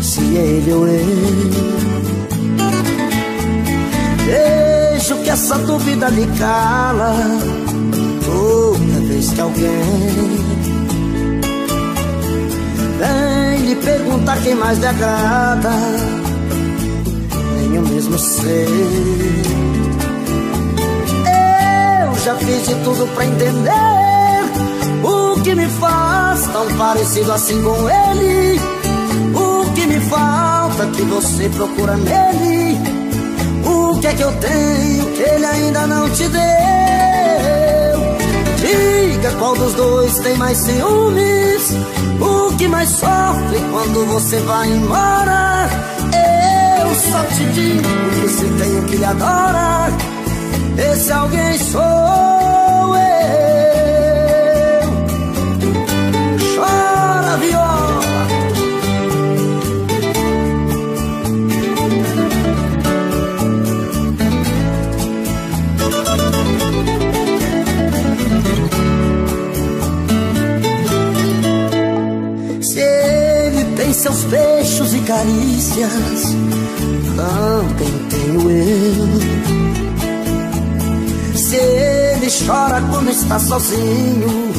se 0.00 0.22
ele 0.22 0.72
ou 0.72 0.88
eu. 0.88 1.04
Vejo 4.24 5.16
que 5.16 5.28
essa 5.28 5.58
dúvida 5.58 6.08
lhe 6.08 6.26
cala 6.38 7.14
toda 8.24 9.08
vez 9.08 9.28
que 9.28 9.40
alguém 9.42 9.62
vem 12.98 13.66
lhe 13.66 13.76
perguntar 13.76 14.40
quem 14.42 14.54
mais 14.54 14.78
lhe 14.78 14.86
agrada 14.86 15.70
nem 17.58 17.74
eu 17.74 17.82
mesmo 17.82 18.18
sei. 18.18 18.68
Eu 22.06 22.18
já 22.24 22.36
fiz 22.36 22.68
de 22.68 22.74
tudo 22.76 23.06
pra 23.14 23.26
entender 23.26 23.70
o 25.02 25.42
que 25.42 25.54
me 25.54 25.68
faz 25.68 26.13
tão 26.48 26.66
parecido 26.76 27.32
assim 27.32 27.62
com 27.62 27.88
ele. 27.88 28.60
O 29.34 29.72
que 29.72 29.86
me 29.86 30.00
falta 30.00 30.86
que 30.86 31.02
você 31.02 31.48
procura 31.48 31.96
nele. 31.96 32.78
O 33.64 33.98
que 34.00 34.06
é 34.06 34.14
que 34.14 34.22
eu 34.22 34.32
tenho 34.32 35.06
que 35.12 35.22
ele 35.22 35.44
ainda 35.44 35.86
não 35.86 36.08
te 36.10 36.28
deu? 36.28 36.42
Diga 38.58 39.30
qual 39.38 39.54
dos 39.54 39.74
dois 39.74 40.18
tem 40.18 40.36
mais 40.36 40.58
ciúmes. 40.58 41.72
O 42.20 42.56
que 42.56 42.68
mais 42.68 42.88
sofre 42.90 43.58
quando 43.70 44.06
você 44.06 44.38
vai 44.40 44.68
embora? 44.68 45.68
Eu 46.82 46.94
só 46.94 47.24
te 47.34 47.44
digo 47.52 48.20
que 48.20 48.28
se 48.28 48.44
tem 48.44 48.78
o 48.78 48.82
que 48.84 48.96
lhe 48.96 49.04
adora, 49.04 49.88
esse 50.92 51.12
alguém 51.12 51.58
sou 51.58 51.82
eu. 52.96 53.73
Seus 74.04 74.24
beijos 74.24 74.92
e 74.92 74.98
carícias, 74.98 76.36
também 77.16 77.88
tenho 78.10 78.50
eu. 78.50 79.08
Se 81.34 81.56
ele 81.56 82.28
chora 82.46 82.82
quando 82.90 83.08
está 83.08 83.38
sozinho, 83.38 84.52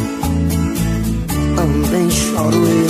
também 1.56 2.10
choro 2.10 2.58
eu. 2.58 2.90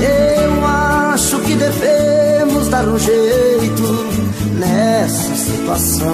Eu 0.00 0.66
acho 1.12 1.38
que 1.40 1.54
devemos 1.56 2.68
dar 2.68 2.88
um 2.88 2.98
jeito 2.98 3.82
nessa 4.58 5.34
situação. 5.34 6.08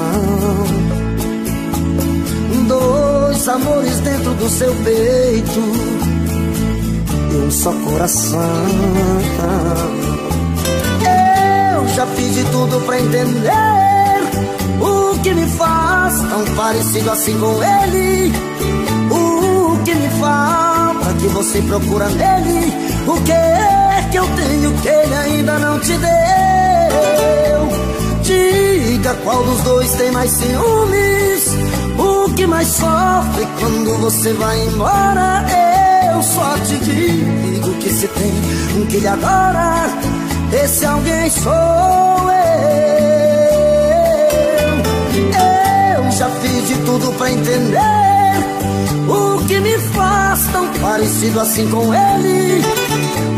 Dois 2.67 3.49
amores 3.49 4.01
dentro 4.01 4.35
do 4.35 4.49
seu 4.49 4.75
peito 4.83 6.10
um 7.41 7.51
só 7.51 7.73
coração. 7.73 8.41
Eu 11.75 11.89
já 11.89 12.07
fiz 12.07 12.35
de 12.35 12.45
tudo 12.45 12.81
pra 12.87 13.01
entender 13.01 13.51
o 14.81 15.19
que 15.21 15.35
me 15.35 15.47
faz 15.49 16.15
tão 16.21 16.45
parecido 16.57 17.11
assim 17.11 17.39
com 17.39 17.63
ele. 17.63 18.33
O 19.11 19.79
que 19.85 19.95
me 19.95 20.09
falta 20.21 21.15
que 21.19 21.27
você 21.29 21.63
procura 21.63 22.09
nele. 22.09 22.73
O 23.07 23.21
que 23.23 23.33
é 23.33 24.09
que 24.11 24.19
eu 24.19 24.27
tenho 24.37 24.73
que 24.81 24.89
ele 24.89 25.15
ainda 25.15 25.59
não 25.59 25.79
te 25.81 25.97
deu? 25.97 26.11
Diga 28.23 29.15
qual 29.25 29.43
dos 29.43 29.61
dois 29.63 29.91
tem 29.95 30.11
mais 30.13 30.31
ciúmes 30.31 31.49
O 31.99 32.33
que 32.35 32.47
mais 32.47 32.69
sofre 32.69 33.49
quando 33.59 33.99
você 33.99 34.33
vai 34.35 34.61
embora 34.67 35.45
Eu 35.49 35.70
só 36.23 36.57
te 36.59 36.77
digo 36.79 37.73
que 37.75 37.91
se 37.91 38.09
tem 38.09 38.33
um 38.77 38.87
que 38.87 38.99
lhe 38.99 39.07
adora 39.07 39.87
Esse 40.53 40.85
alguém 40.85 41.31
sou 41.31 41.53
eu. 41.53 42.41
Eu 45.97 46.11
já 46.13 46.29
fiz 46.29 46.69
de 46.69 46.75
tudo 46.85 47.13
pra 47.17 47.31
entender 47.31 47.79
O 49.09 49.45
que 49.47 49.61
me 49.61 49.79
faz 49.79 50.47
tão 50.53 50.67
parecido 50.81 51.41
assim 51.41 51.69
com 51.71 51.95
ele. 51.95 52.63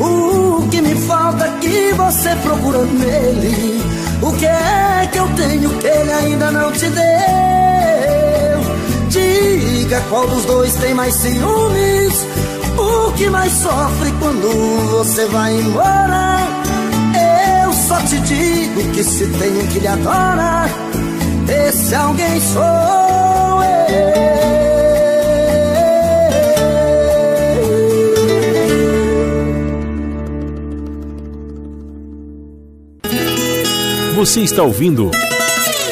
O 0.01 0.69
que 0.69 0.81
me 0.81 0.95
falta 1.07 1.49
que 1.61 1.93
você 1.93 2.35
procura 2.37 2.85
nele. 2.85 3.83
O 4.23 4.33
que 4.33 4.47
é 4.47 5.09
que 5.11 5.19
eu 5.19 5.29
tenho 5.35 5.71
que 5.79 5.87
ele 5.87 6.13
ainda 6.13 6.51
não 6.51 6.73
te 6.73 6.87
deu? 6.89 7.03
Diga 9.09 10.01
qual 10.09 10.27
dos 10.27 10.45
dois 10.45 10.75
tem 10.75 10.95
mais 10.95 11.15
ciúmes 11.15 12.27
O 13.07 13.13
que 13.13 13.29
mais 13.29 13.53
sofre 13.53 14.13
quando 14.21 14.49
você 14.91 15.27
vai 15.27 15.55
embora 15.55 16.39
Eu 17.65 17.73
só 17.73 18.01
te 18.03 18.19
digo 18.21 18.93
que 18.93 19.03
se 19.05 19.27
tem 19.27 19.59
um 19.59 19.67
que 19.67 19.81
lhe 19.81 19.87
adora 19.87 20.67
Esse 21.49 21.95
alguém 21.95 22.41
sou 22.41 23.63
eu 23.65 24.33
Você 34.15 34.41
está 34.43 34.63
ouvindo 34.63 35.11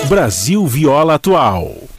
Brasil 0.08 0.64
Viola 0.64 1.14
Atual. 1.14 1.89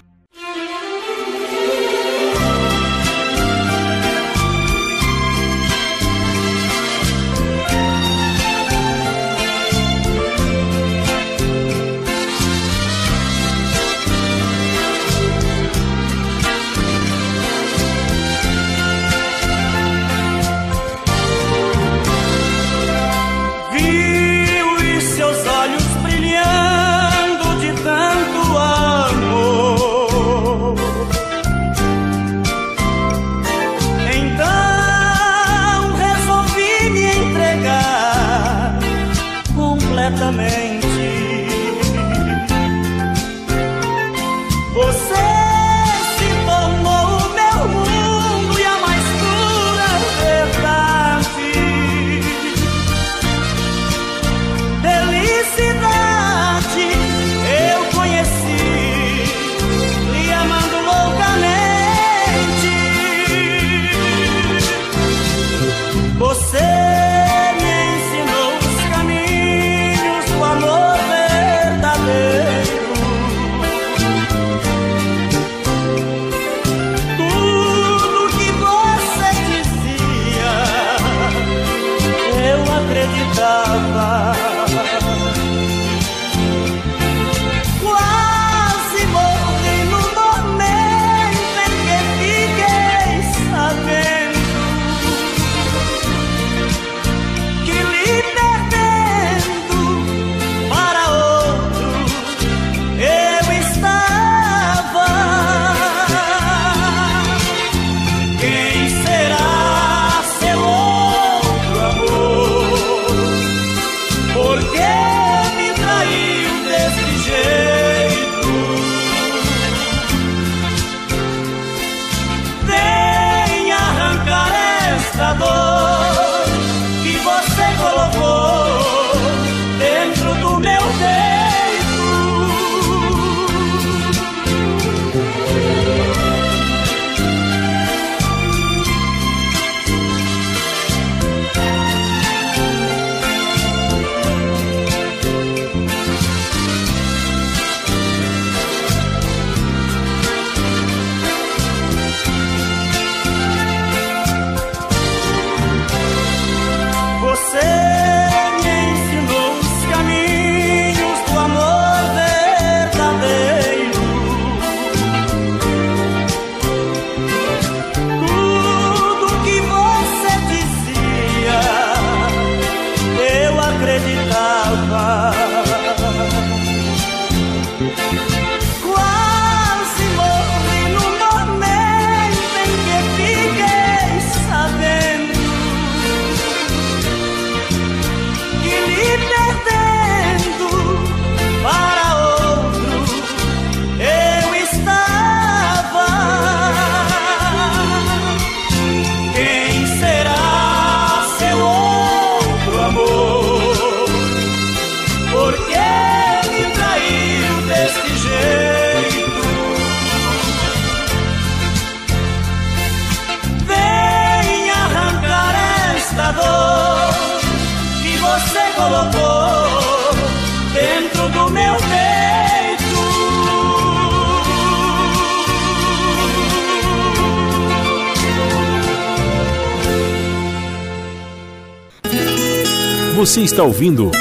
Você 233.32 233.44
está 233.44 233.64
ouvindo 233.64 234.12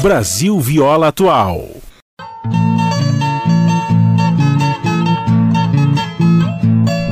Brasil 0.00 0.58
Viola 0.58 1.08
Atual. 1.08 1.68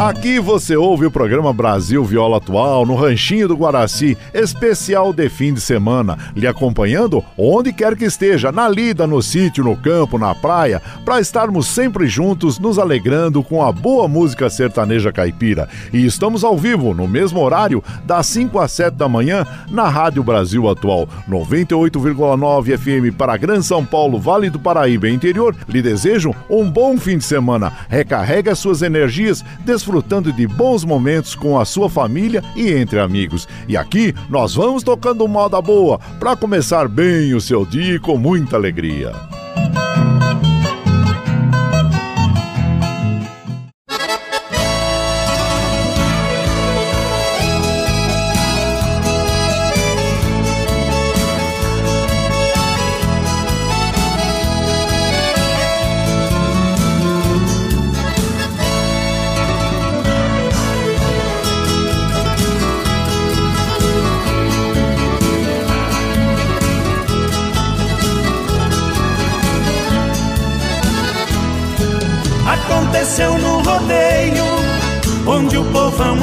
Aqui 0.00 0.40
você 0.40 0.74
ouve 0.74 1.04
o 1.04 1.10
programa 1.10 1.52
Brasil 1.52 2.02
Viola 2.02 2.38
Atual 2.38 2.86
no 2.86 2.94
Ranchinho 2.94 3.46
do 3.46 3.54
Guaraci, 3.54 4.16
especial 4.32 5.12
de 5.12 5.28
fim 5.28 5.52
de 5.52 5.60
semana, 5.60 6.16
lhe 6.34 6.46
acompanhando 6.46 7.22
onde 7.36 7.70
quer 7.70 7.94
que 7.94 8.06
esteja, 8.06 8.50
na 8.50 8.66
lida, 8.66 9.06
no 9.06 9.20
sítio, 9.22 9.62
no 9.62 9.76
campo, 9.76 10.16
na 10.16 10.34
praia, 10.34 10.80
para 11.10 11.20
estarmos 11.20 11.66
sempre 11.66 12.06
juntos, 12.06 12.60
nos 12.60 12.78
alegrando 12.78 13.42
com 13.42 13.64
a 13.64 13.72
boa 13.72 14.06
música 14.06 14.48
sertaneja 14.48 15.12
caipira. 15.12 15.68
E 15.92 16.06
estamos 16.06 16.44
ao 16.44 16.56
vivo, 16.56 16.94
no 16.94 17.08
mesmo 17.08 17.40
horário, 17.40 17.82
das 18.04 18.28
5 18.28 18.56
às 18.60 18.70
7 18.70 18.94
da 18.94 19.08
manhã, 19.08 19.44
na 19.68 19.88
Rádio 19.88 20.22
Brasil 20.22 20.68
Atual, 20.68 21.08
98,9 21.28 22.78
FM 22.78 23.16
para 23.16 23.36
Gran 23.36 23.60
São 23.60 23.84
Paulo, 23.84 24.20
Vale 24.20 24.50
do 24.50 24.60
Paraíba 24.60 25.08
e 25.08 25.12
interior. 25.12 25.56
Lhe 25.68 25.82
desejo 25.82 26.32
um 26.48 26.70
bom 26.70 26.96
fim 26.96 27.18
de 27.18 27.24
semana. 27.24 27.72
Recarrega 27.88 28.54
suas 28.54 28.80
energias, 28.80 29.44
desfrutando 29.64 30.32
de 30.32 30.46
bons 30.46 30.84
momentos 30.84 31.34
com 31.34 31.58
a 31.58 31.64
sua 31.64 31.90
família 31.90 32.40
e 32.54 32.70
entre 32.70 33.00
amigos. 33.00 33.48
E 33.66 33.76
aqui 33.76 34.14
nós 34.28 34.54
vamos 34.54 34.84
tocando 34.84 35.26
moda 35.26 35.60
boa 35.60 35.98
para 36.20 36.36
começar 36.36 36.86
bem 36.86 37.34
o 37.34 37.40
seu 37.40 37.66
dia 37.66 37.98
com 37.98 38.16
muita 38.16 38.54
alegria. 38.54 39.10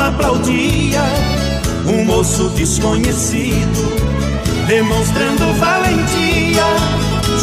Aplaudia 0.07 1.01
um 1.85 2.05
moço 2.05 2.49
desconhecido, 2.49 3.95
demonstrando 4.67 5.53
valentia. 5.55 6.63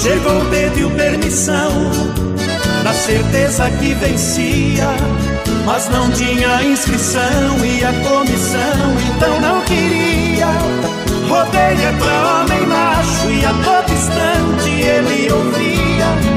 Chegou, 0.02 0.44
pediu 0.50 0.90
permissão, 0.90 1.70
na 2.82 2.92
certeza 2.92 3.70
que 3.70 3.94
vencia, 3.94 4.88
mas 5.64 5.88
não 5.88 6.10
tinha 6.10 6.62
inscrição 6.62 7.64
e 7.64 7.82
a 7.84 7.92
comissão 8.08 8.96
então 9.14 9.40
não 9.40 9.60
queria. 9.62 10.46
Rodeia 11.28 11.92
pra 11.98 12.42
homem 12.42 12.66
macho 12.66 13.30
e 13.30 13.44
a 13.44 13.54
todo 13.64 13.92
instante 13.92 14.70
ele 14.70 15.32
ouvia 15.32 16.34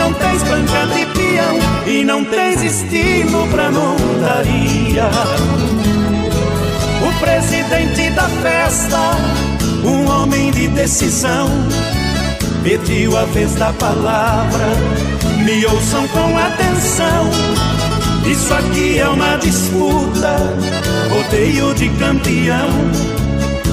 não 0.00 0.14
tens 0.14 0.42
banca 0.44 0.86
de 0.94 1.04
peão 1.12 1.58
e 1.86 2.04
não 2.04 2.24
tens 2.24 2.62
estilo 2.62 3.46
pra 3.48 3.70
montaria. 3.70 5.10
O 7.06 7.20
presidente 7.20 8.08
da 8.10 8.26
festa, 8.42 8.98
um 9.84 10.08
homem 10.08 10.50
de 10.52 10.68
decisão, 10.68 11.50
pediu 12.62 13.14
a 13.14 13.24
vez 13.26 13.54
da 13.56 13.74
palavra. 13.74 14.68
Me 15.44 15.66
ouçam 15.66 16.08
com 16.08 16.38
atenção. 16.38 17.30
Isso 18.26 18.54
aqui 18.54 18.98
é 18.98 19.08
uma 19.08 19.36
disputa, 19.36 20.36
rodeio 21.10 21.74
de 21.74 21.90
campeão. 21.90 22.70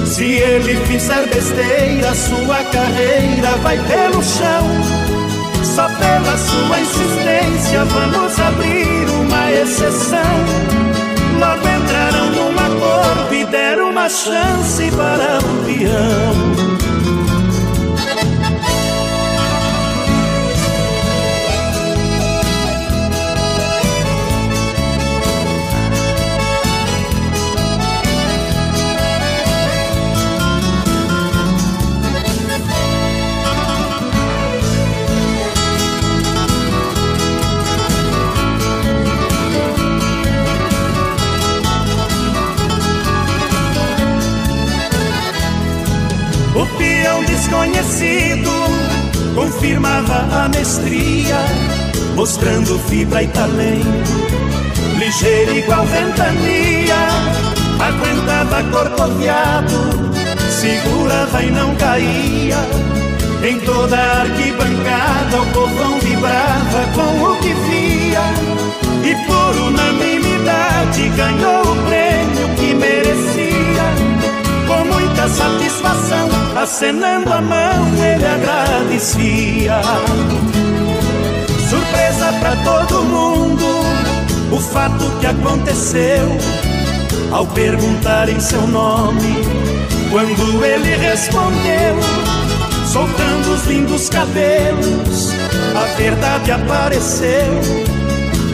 Se 0.05 0.25
ele 0.25 0.75
fizer 0.88 1.25
besteira, 1.28 2.13
sua 2.15 2.63
carreira 2.65 3.55
vai 3.61 3.78
pelo 3.78 4.21
chão. 4.21 4.96
Só 5.78 5.88
pela 5.89 6.36
sua 6.39 6.80
insistência 6.80 7.86
vamos 7.86 8.39
abrir 8.39 9.07
uma 9.09 9.51
exceção. 9.51 10.19
Logo 11.39 11.69
entraram 11.69 12.32
num 12.32 12.57
acordo 12.57 13.36
e 13.36 13.45
deram 13.45 13.91
uma 13.91 14.09
chance 14.09 14.89
para 14.89 15.38
o 15.38 15.65
peão. 15.65 16.86
Desconhecido. 47.47 48.51
Confirmava 49.33 50.45
a 50.45 50.49
mestria, 50.49 51.37
mostrando 52.15 52.77
fibra 52.89 53.23
e 53.23 53.27
talento, 53.27 54.11
ligeiro 54.97 55.55
igual 55.55 55.85
ventania, 55.85 56.95
aguentava 57.79 58.63
corcoviado, 58.71 59.75
segurava 60.49 61.43
e 61.43 61.51
não 61.51 61.75
caía. 61.75 62.57
Em 63.43 63.59
toda 63.59 63.95
a 63.95 64.21
arquibancada 64.21 65.41
o 65.41 65.45
povão 65.53 65.99
vibrava 65.99 66.87
com 66.95 67.31
o 67.31 67.37
que 67.37 67.53
via. 67.53 68.21
E 69.03 69.15
por 69.27 69.55
unanimidade 69.67 71.09
ganhou 71.09 71.61
o 71.61 71.75
prêmio 71.85 72.55
que 72.57 72.73
merecia 72.73 73.36
satisfação, 75.30 76.30
acenando 76.55 77.32
a 77.32 77.41
mão, 77.41 77.88
ele 77.95 78.25
agradecia. 78.25 79.82
Surpresa 81.69 82.34
para 82.39 82.55
todo 82.63 83.03
mundo, 83.03 83.65
o 84.51 84.59
fato 84.59 85.09
que 85.19 85.28
aconteceu. 85.28 86.38
Ao 87.32 87.45
perguntar 87.47 88.30
em 88.30 88.39
seu 88.39 88.65
nome, 88.67 89.36
quando 90.11 90.63
ele 90.63 90.95
respondeu, 90.95 91.97
soltando 92.91 93.53
os 93.53 93.65
lindos 93.65 94.09
cabelos, 94.09 95.34
a 95.75 95.97
verdade 95.97 96.51
apareceu. 96.51 97.61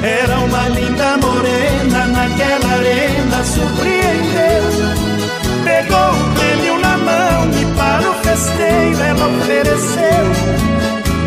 Era 0.01 0.39
uma 0.39 0.67
linda 0.69 1.17
morena 1.17 2.07
naquela 2.07 2.73
arena, 2.73 3.43
surpreendeu 3.45 5.13
Pegou 5.63 6.32
para 7.75 8.09
o 8.09 8.13
festeiro 8.15 9.01
ela 9.01 9.27
ofereceu. 9.27 10.25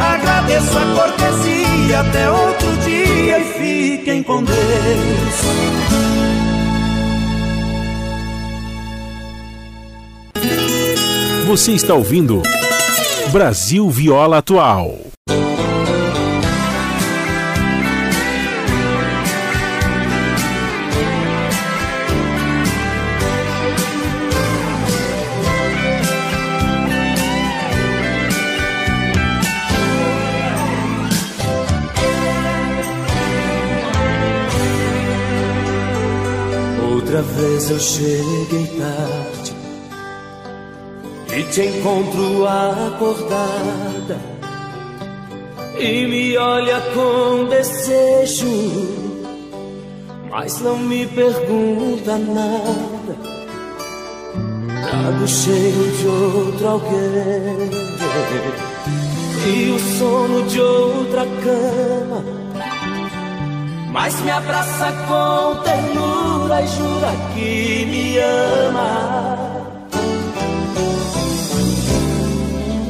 Agradeço 0.01 0.79
a 0.79 0.95
cortesia, 0.95 2.01
até 2.01 2.31
outro 2.31 2.77
dia 2.85 3.39
e 3.39 3.45
fiquem 3.99 4.23
com 4.23 4.43
Deus. 4.43 4.57
Você 11.47 11.73
está 11.73 11.95
ouvindo 11.95 12.43
Brasil 13.31 13.89
Viola 13.89 14.39
Atual. 14.39 15.06
Vez 37.23 37.71
eu 37.71 37.79
cheguei 37.79 38.67
tarde 38.79 39.55
e 41.37 41.43
te 41.45 41.63
encontro 41.63 42.47
acordada 42.47 44.19
e 45.79 46.07
me 46.07 46.37
olha 46.39 46.81
com 46.95 47.45
desejo, 47.49 48.47
mas 50.31 50.61
não 50.61 50.79
me 50.79 51.07
pergunta 51.07 52.17
nada. 52.17 53.17
trago 54.83 55.29
cheio 55.29 55.93
de 55.99 56.07
outro 56.09 56.69
alguém 56.69 57.71
e 59.47 59.71
o 59.71 59.79
sono 59.99 60.43
de 60.45 60.61
outra 60.61 61.27
cama. 61.45 62.25
Mas 63.93 64.21
me 64.21 64.31
abraça 64.31 64.93
com 65.09 65.63
ternura 65.63 66.06
e 66.55 66.67
jura 66.69 67.13
que 67.35 67.87
me 67.87 68.19
ama. 68.19 69.37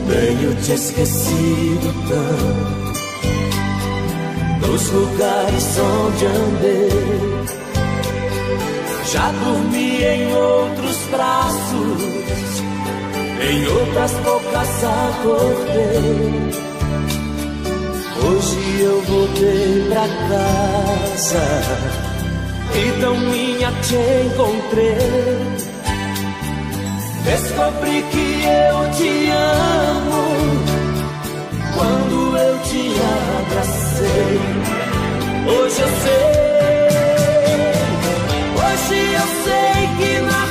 Tenho 0.09 0.55
te 0.63 0.73
esquecido 0.73 1.95
tanto 2.09 2.87
dos 4.61 4.91
lugares 4.91 5.79
onde 5.79 6.27
andei. 6.27 7.27
Já 9.13 9.31
dormi 9.45 10.03
em 10.03 10.35
outros 10.35 10.97
braços, 11.11 12.03
em 13.41 13.67
outras 13.69 14.13
bocas 14.25 14.85
acordei. 14.85 16.67
Hoje 18.23 18.81
eu 18.81 19.03
voltei 19.03 19.87
pra 19.89 20.07
casa 20.29 22.06
e 22.77 23.01
tão 23.01 23.16
minha 23.18 23.72
te 23.83 23.97
encontrei. 24.27 24.97
Descobri 27.24 28.03
que 28.12 28.45
eu 28.45 28.91
te 28.93 29.31
amo 29.31 30.24
quando 31.74 32.37
eu 32.37 32.59
te 32.61 32.83
abracei. 33.39 34.41
Hoje 35.49 35.81
eu 35.81 35.89
sei, 36.05 36.37
hoje 38.62 38.99
eu 39.14 39.27
sei 39.45 39.79
que 39.99 40.20
na 40.20 40.46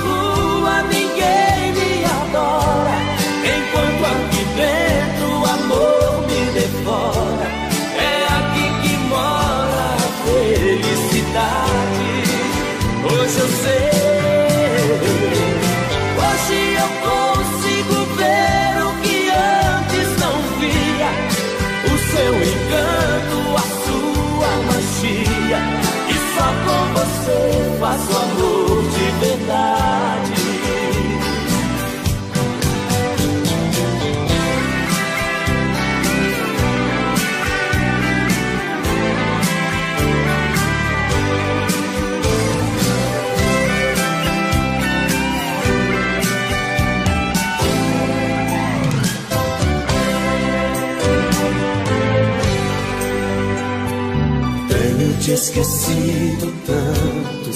esquecido 55.35 56.53
tanto 56.65 57.49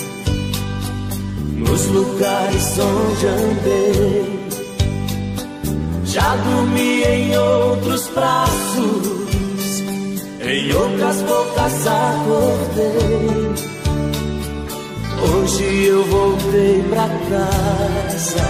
nos 1.55 1.85
lugares 1.87 2.77
onde 2.77 3.27
andei. 3.27 4.39
Já 6.03 6.35
dormi 6.35 7.03
em 7.03 7.37
outros 7.37 8.07
braços, 8.09 9.29
em 10.41 10.73
outras 10.73 11.21
bocas 11.21 11.87
acordei. 11.87 13.69
Hoje 15.21 15.85
eu 15.85 16.03
voltei 16.05 16.83
pra 16.89 17.07
casa 17.29 18.47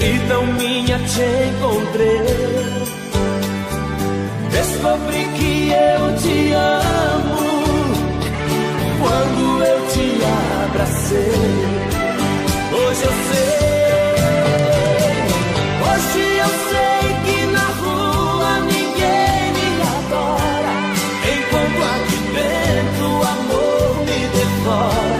e 0.00 0.28
tão 0.28 0.46
minha 0.54 0.98
te 0.98 1.22
encontrei. 1.50 2.82
Descobri 4.50 5.24
que 5.36 5.70
eu 5.70 6.16
te 6.16 6.52
amo 6.52 7.51
quando 9.12 9.62
eu 9.62 9.78
te 9.88 10.06
abracei. 10.64 11.42
Hoje 12.72 13.02
eu 13.04 13.14
sei, 13.28 13.62
hoje 15.86 16.22
eu 16.44 16.52
sei 16.70 17.02
que 17.24 17.38
na 17.52 17.66
rua 17.80 18.52
ninguém 18.72 19.42
me 19.56 19.68
adora. 19.96 20.74
Enquanto 21.34 21.80
aqui 21.92 22.18
dentro 22.38 23.04
o 23.06 23.22
amor 23.36 23.90
me 24.06 24.20
devora, 24.36 25.11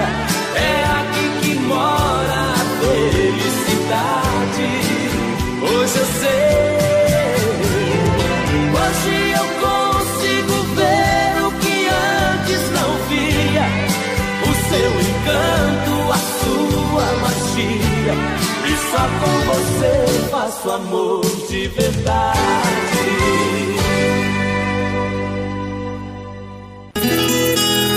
faço 20.63 20.71
amor 20.71 21.21
de 21.49 21.67
verdade. 21.69 22.39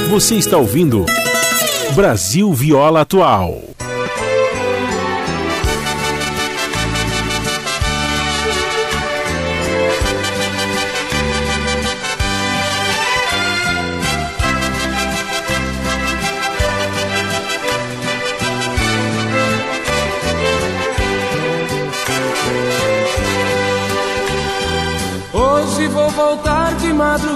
Você 0.09 0.35
está 0.35 0.57
ouvindo 0.57 1.05
Brasil 1.95 2.51
Viola 2.53 3.01
Atual. 3.01 3.74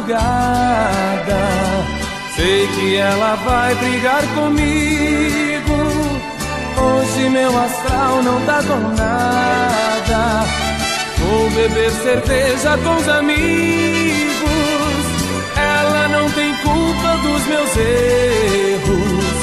Madrugada. 0.10 1.40
Sei 2.36 2.68
que 2.68 2.96
ela 2.96 3.36
vai 3.36 3.76
brigar 3.76 4.24
comigo. 4.34 5.78
Hoje 6.78 7.30
meu 7.30 7.58
astral 7.60 8.24
não 8.24 8.42
tá 8.46 8.64
com 8.64 8.80
nada. 8.96 10.46
Vou 11.18 11.50
beber 11.52 11.92
cerveja 11.92 12.78
com 12.78 12.96
os 12.96 13.08
amigos. 13.10 14.50
Ela 15.56 16.08
não 16.08 16.30
tem 16.32 16.54
culpa 16.58 17.18
dos 17.18 17.46
meus 17.48 17.78
erros. 17.78 19.40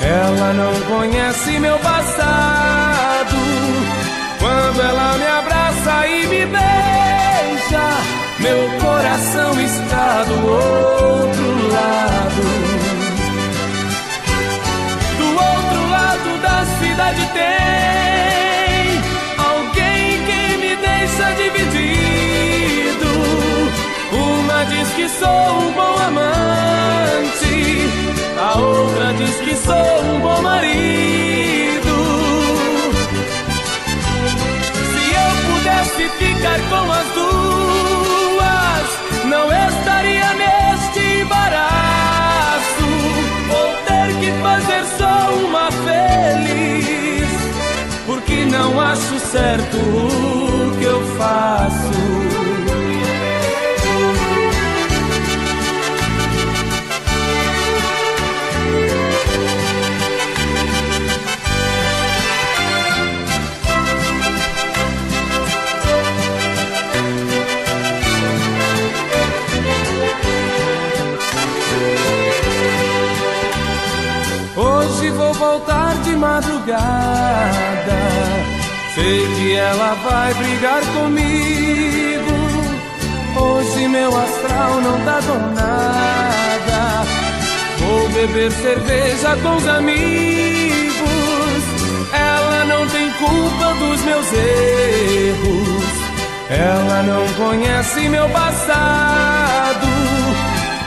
Ela 0.00 0.52
não 0.52 0.80
conhece 0.82 1.58
meu 1.58 1.78
passado. 1.78 3.36
Quando 4.38 4.80
ela 4.80 5.18
me 5.18 5.26
abraça 5.26 6.06
e 6.06 6.26
me 6.28 6.46
beija, 6.46 8.15
meu 8.38 8.70
coração 8.80 9.60
está 9.60 10.24
do 10.24 10.34
outro 10.46 11.68
lado. 11.72 12.42
Do 15.18 15.28
outro 15.28 15.90
lado 15.90 16.42
da 16.42 16.64
cidade 16.78 17.22
tem 17.32 19.00
alguém 19.38 20.24
que 20.26 20.56
me 20.58 20.76
deixa 20.76 21.32
dividido. 21.32 23.10
Uma 24.12 24.64
diz 24.64 24.88
que 24.90 25.08
sou 25.08 25.58
um 25.60 25.72
bom 25.72 25.96
amante, 26.08 27.88
a 28.38 28.58
outra 28.58 29.14
diz 29.14 29.36
que 29.36 29.54
sou 29.56 30.02
um 30.14 30.20
bom 30.20 30.42
marido. 30.42 31.96
Se 34.92 35.02
eu 35.14 35.30
pudesse 35.54 36.08
ficar 36.18 36.60
com 36.68 36.92
as 36.92 37.15
não 39.26 39.46
estaria 39.52 40.32
neste 40.34 41.00
embaraço. 41.20 42.86
Vou 43.48 43.76
ter 43.86 44.20
que 44.20 44.30
fazer 44.40 44.84
só 44.98 45.30
uma 45.34 45.70
feliz, 45.70 47.28
porque 48.06 48.44
não 48.44 48.80
acho 48.80 49.18
certo 49.18 49.76
o 49.76 50.76
que 50.78 50.84
eu 50.84 51.02
faço. 51.18 52.35
Sei 78.96 79.28
que 79.36 79.54
ela 79.54 79.92
vai 80.02 80.32
brigar 80.32 80.80
comigo. 80.94 82.32
Hoje 83.38 83.88
meu 83.88 84.08
astral 84.08 84.80
não 84.80 84.98
tá 85.04 85.20
com 85.20 85.38
nada. 85.52 87.04
Vou 87.78 88.08
beber 88.08 88.50
cerveja 88.50 89.36
com 89.42 89.56
os 89.56 89.68
amigos. 89.68 91.06
Ela 92.10 92.64
não 92.64 92.88
tem 92.88 93.10
culpa 93.10 93.74
dos 93.74 94.00
meus 94.00 94.32
erros. 94.32 95.84
Ela 96.48 97.02
não 97.02 97.28
conhece 97.34 98.08
meu 98.08 98.26
passado. 98.30 99.86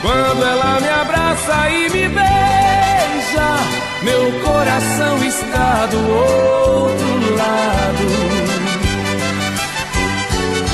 Quando 0.01 0.43
ela 0.43 0.79
me 0.79 0.89
abraça 0.89 1.69
e 1.69 1.89
me 1.91 2.07
beija, 2.07 3.88
meu 4.03 4.31
coração 4.41 5.23
está 5.23 5.85
do 5.87 5.97
outro 5.97 7.35
lado. 7.35 8.07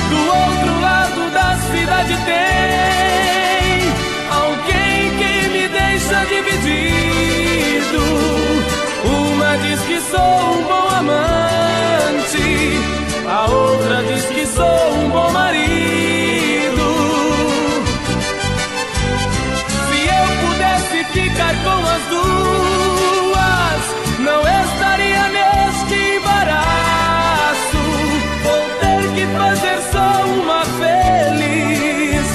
Do 0.09 0.19
outro 0.27 0.81
lado 0.81 1.31
da 1.31 1.57
cidade 1.71 2.15
tem 2.25 3.93
alguém 4.29 5.17
que 5.17 5.49
me 5.49 5.67
deixa 5.67 6.25
dividido. 6.25 8.03
Uma 9.05 9.57
diz 9.57 9.81
que 9.81 9.99
sou 10.01 10.53
um 10.53 10.63
bom 10.63 10.87
amante, 10.99 12.79
a 13.27 13.45
outra 13.49 14.03
diz 14.03 14.25
que 14.25 14.45
sou 14.45 14.93
um 14.93 15.09
bom 15.09 15.31
marido. 15.31 16.85
Se 19.87 19.97
eu 20.17 20.25
pudesse 20.47 21.03
ficar 21.11 21.55
com 21.63 21.79
as 21.87 22.03
duas, 22.09 23.14
não 24.25 24.41
estaria 24.41 25.27
neste 25.29 25.93
embaraço. 26.17 27.77
Vou 28.43 28.63
ter 28.79 29.03
que 29.13 29.25
fazer 29.37 29.79
só 29.91 30.25
uma 30.25 30.65
feliz, 30.65 32.25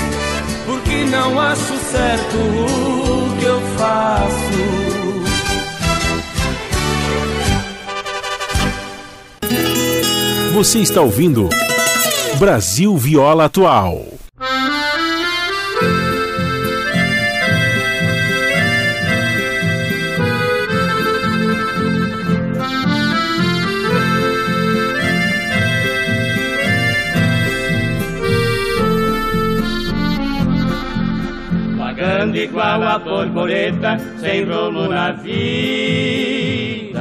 porque 0.66 1.04
não 1.06 1.40
acho 1.40 1.76
certo 1.90 2.36
o 2.36 3.36
que 3.38 3.44
eu 3.44 3.60
faço. 3.76 4.60
Você 10.54 10.78
está 10.80 11.00
ouvindo 11.00 11.48
Brasil 12.38 12.96
Viola 12.96 13.46
Atual. 13.46 14.19
Igual 32.70 32.88
a 32.88 32.98
borboleta, 33.00 33.98
sem 34.20 34.44
rumo 34.44 34.86
na 34.86 35.10
vida. 35.10 37.00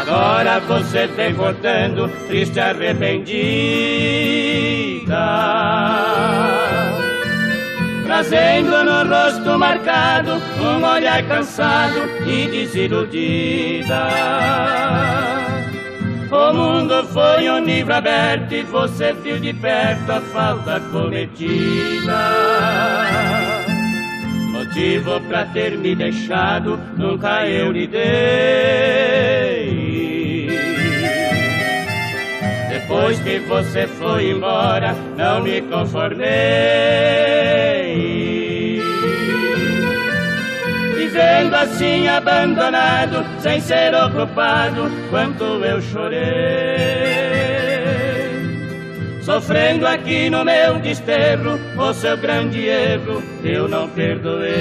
Agora 0.00 0.58
você 0.66 1.06
vem 1.06 1.34
voltando, 1.34 2.08
triste 2.26 2.58
arrependida. 2.58 3.36
Trazendo 8.04 8.82
no 8.82 9.04
rosto 9.08 9.56
marcado 9.56 10.42
um 10.60 10.84
olhar 10.84 11.22
cansado 11.28 12.10
e 12.26 12.48
desiludida. 12.48 14.08
Foi 17.12 17.48
um 17.50 17.64
livro 17.64 17.94
aberto 17.94 18.52
e 18.52 18.62
você 18.62 19.12
viu 19.12 19.38
de 19.38 19.52
perto 19.54 20.10
a 20.10 20.20
falta 20.20 20.80
cometida. 20.92 22.18
Motivo 24.52 25.20
pra 25.22 25.46
ter 25.46 25.78
me 25.78 25.94
deixado, 25.94 26.78
nunca 26.96 27.46
eu 27.46 27.72
lhe 27.72 27.86
dei. 27.86 29.08
Depois 32.70 33.18
que 33.20 33.38
você 33.40 33.86
foi 33.86 34.30
embora, 34.30 34.94
não 35.16 35.42
me 35.42 35.62
conformei. 35.62 36.28
Vivendo 41.18 41.54
assim 41.56 42.06
abandonado, 42.06 43.26
sem 43.40 43.60
ser 43.60 43.92
ocupado, 43.92 44.88
quanto 45.10 45.42
eu 45.64 45.82
chorei. 45.82 46.22
Sofrendo 49.22 49.84
aqui 49.84 50.30
no 50.30 50.44
meu 50.44 50.78
desterro, 50.78 51.58
o 51.76 51.92
seu 51.92 52.16
grande 52.18 52.64
erro 52.64 53.20
eu 53.42 53.66
não 53.66 53.88
perdoei. 53.88 54.52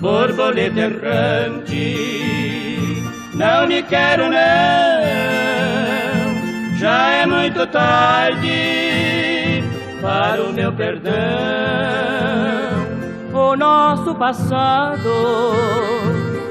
Borboleta 0.00 0.78
errante, 0.78 1.96
não 3.34 3.66
me 3.66 3.82
quero 3.82 4.30
não, 4.30 4.38
já 6.78 7.10
é 7.10 7.26
muito 7.26 7.66
tarde 7.66 9.64
para 10.00 10.44
o 10.44 10.52
meu 10.52 10.72
perdão. 10.72 11.97
O 13.48 13.56
nosso 13.56 14.14
passado 14.14 15.08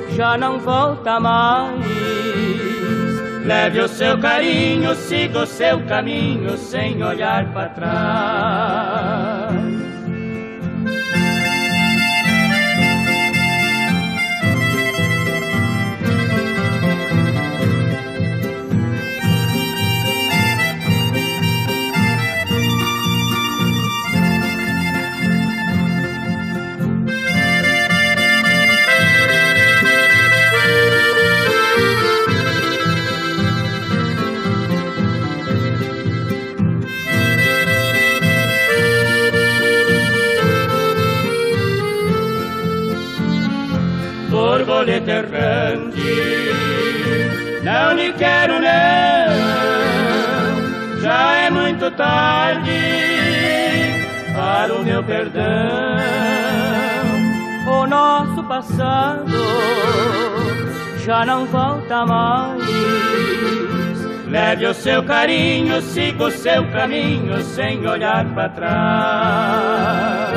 já 0.10 0.36
não 0.36 0.58
volta 0.58 1.20
mais. 1.20 1.86
Leve 3.46 3.82
o 3.82 3.88
seu 3.88 4.18
carinho, 4.18 4.96
siga 4.96 5.44
o 5.44 5.46
seu 5.46 5.80
caminho 5.86 6.58
sem 6.58 7.04
olhar 7.04 7.54
para 7.54 7.70
trás. 7.70 9.47
Não 47.64 47.94
lhe 47.94 48.12
quero 48.14 48.56
não, 48.56 49.32
já 51.02 51.34
é 51.38 51.50
muito 51.50 51.90
tarde 51.92 52.72
para 54.36 54.74
o 54.76 54.84
meu 54.84 55.02
perdão. 55.02 55.46
O 57.66 57.88
nosso 57.88 58.44
passado 58.44 59.32
já 61.06 61.26
não 61.26 61.46
volta 61.46 62.06
mais. 62.06 62.68
Leve 64.28 64.66
o 64.66 64.74
seu 64.74 65.02
carinho, 65.04 65.82
siga 65.82 66.26
o 66.26 66.32
seu 66.32 66.70
caminho 66.72 67.42
sem 67.42 67.88
olhar 67.88 68.26
para 68.34 68.50
trás. 68.50 70.37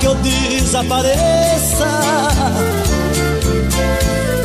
Que 0.00 0.06
eu 0.06 0.14
desapareça 0.16 1.86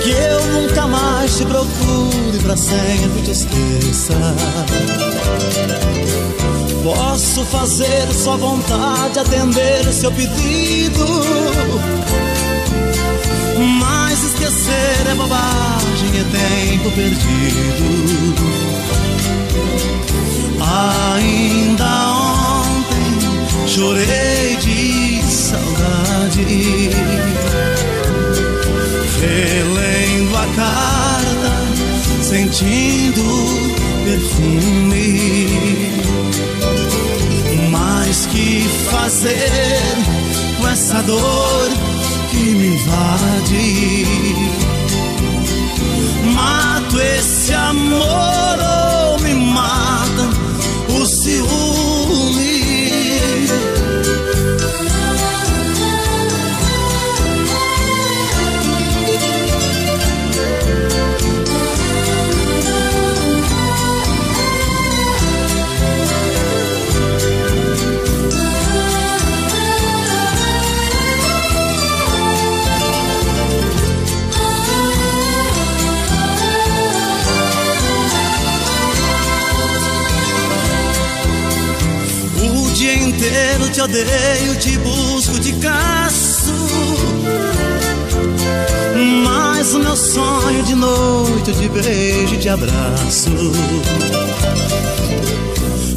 Que 0.03 0.09
eu 0.11 0.45
nunca 0.47 0.85
mais 0.85 1.37
te 1.37 1.45
procure, 1.45 2.37
pra 2.43 2.55
sempre 2.55 3.23
te 3.23 3.31
esqueça. 3.31 4.13
Posso 6.83 7.43
fazer 7.45 8.13
sua 8.13 8.37
vontade, 8.37 9.17
atender 9.17 9.91
seu 9.91 10.11
pedido. 10.11 11.05
Mas 13.79 14.23
esquecer 14.23 15.07
é 15.09 15.15
bobagem, 15.15 16.19
é 16.19 16.23
tempo 16.69 16.91
perdido. 16.91 18.35
Ainda 20.61 22.14
chorei 23.67 24.55
de 24.57 25.21
saudade. 25.23 26.89
Relendo 29.21 30.37
a 30.37 30.45
carta, 30.55 32.23
sentindo 32.23 33.23
perfume 34.03 35.55
mais 37.71 38.25
que 38.27 38.61
fazer 38.89 39.49
com 40.57 40.67
essa 40.67 41.01
dor 41.03 41.94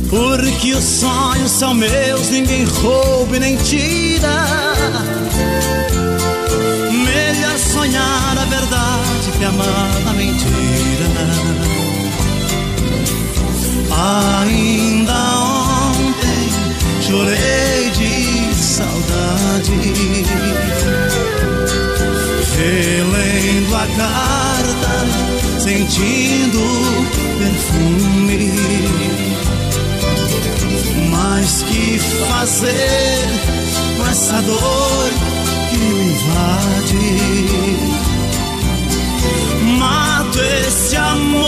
Porque 0.09 0.73
os 0.73 0.85
sonhos 0.85 1.51
são 1.51 1.75
meus, 1.75 2.31
ninguém 2.31 2.65
rouba 2.65 3.37
e 3.37 3.41
nem 3.41 3.57
tira. 3.57 4.29
Melhor 6.93 7.59
sonhar 7.59 8.39
a 8.39 8.45
verdade 8.45 9.33
que 9.37 9.45
amar 9.45 9.91
a 10.09 10.13
mentira. 10.13 11.09
Ainda 13.91 15.13
ontem 15.91 16.49
chorei 17.03 17.91
de 17.91 18.55
saudade. 18.55 19.73
Relendo 22.57 23.75
a 23.75 23.87
carta, 23.97 24.58
sentindo 25.69 26.65
perfume. 27.39 28.53
Mas 31.11 31.63
que 31.65 31.99
fazer 31.99 33.29
com 33.97 34.07
essa 34.07 34.41
dor 34.43 35.11
que 35.71 35.77
me 35.77 36.13
invade? 36.13 36.97
Mato 39.79 40.41
esse 40.41 40.97
amor 40.97 41.48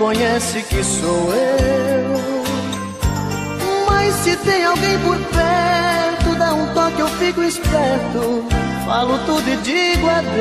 Reconhece 0.00 0.62
que 0.62 0.82
sou 0.82 1.30
eu. 1.34 2.14
Mas 3.86 4.14
se 4.14 4.34
tem 4.36 4.64
alguém 4.64 4.98
por 5.00 5.18
perto, 5.18 6.38
dá 6.38 6.54
um 6.54 6.72
toque, 6.72 7.00
eu 7.00 7.08
fico 7.08 7.42
esperto, 7.42 8.42
falo 8.86 9.18
tudo 9.26 9.46
e 9.46 9.56
digo 9.58 10.08
adeus. 10.08 10.40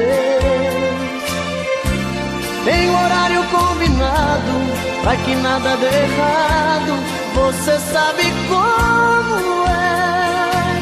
Em 2.68 2.90
horário 2.90 3.44
combinado, 3.52 5.02
pra 5.03 5.18
que 5.18 5.36
nada 5.36 5.76
dê 5.76 5.88
errado, 5.88 7.03
você 7.36 7.77
sabe 7.91 8.23
como 8.48 9.68
é. 9.68 10.80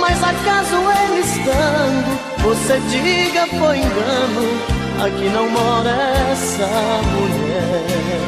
Mas 0.00 0.20
acaso 0.24 0.74
ele 1.04 1.20
estando, 1.20 2.18
você 2.42 2.80
diga 2.90 3.46
foi 3.46 3.78
engano, 3.78 4.79
aqui 5.04 5.28
não 5.30 5.48
mora 5.48 5.90
essa 6.30 6.66
mulher. 7.12 8.20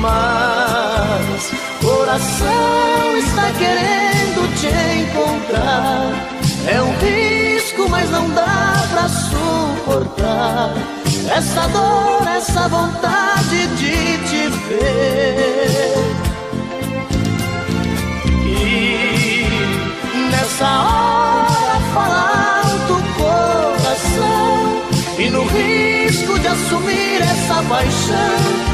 Mas 0.00 1.52
coração 1.80 3.16
está 3.18 3.50
querendo 3.58 4.48
te 4.58 4.68
encontrar. 5.02 6.12
É 6.66 6.80
um 6.80 6.92
risco, 6.98 7.88
mas 7.90 8.10
não 8.10 8.28
dá 8.30 8.84
pra 8.90 9.08
suportar. 9.08 10.72
Essa 11.30 11.68
dor, 11.68 12.26
essa 12.26 12.68
vontade 12.68 13.66
de 13.76 14.18
te 14.28 14.48
ver. 14.68 15.92
E 18.44 20.30
nessa 20.30 20.66
hora 20.66 21.80
fala 21.94 22.31
no 25.32 25.44
risco 25.44 26.38
de 26.38 26.46
assumir 26.46 27.22
essa 27.22 27.62
paixão. 27.62 28.72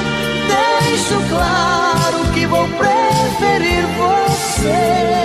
Deixo 0.48 1.20
claro 1.28 2.32
que 2.34 2.46
vou 2.46 2.68
preferir 2.68 3.86
você 3.96 5.18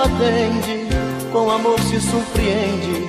atende, 0.00 0.88
com 1.32 1.50
amor 1.50 1.78
se 1.80 2.00
surpreende, 2.00 3.08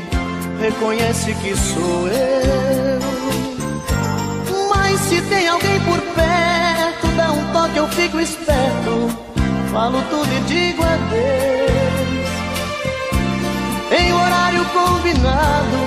reconhece 0.60 1.34
que 1.36 1.56
sou 1.56 2.08
eu. 2.08 3.00
Mas 4.70 5.00
se 5.02 5.22
tem 5.24 5.48
alguém 5.48 5.80
por 5.82 6.00
perto, 6.00 7.08
dá 7.16 7.32
um 7.32 7.52
toque, 7.54 7.78
eu 7.78 7.88
fico 7.90 8.20
esperto, 8.20 9.10
falo 9.72 10.02
tudo 10.10 10.28
e 10.32 10.40
digo 10.42 10.84
adeus. 10.84 11.70
em 13.92 14.14
horário 14.14 14.66
combinado, 14.66 15.78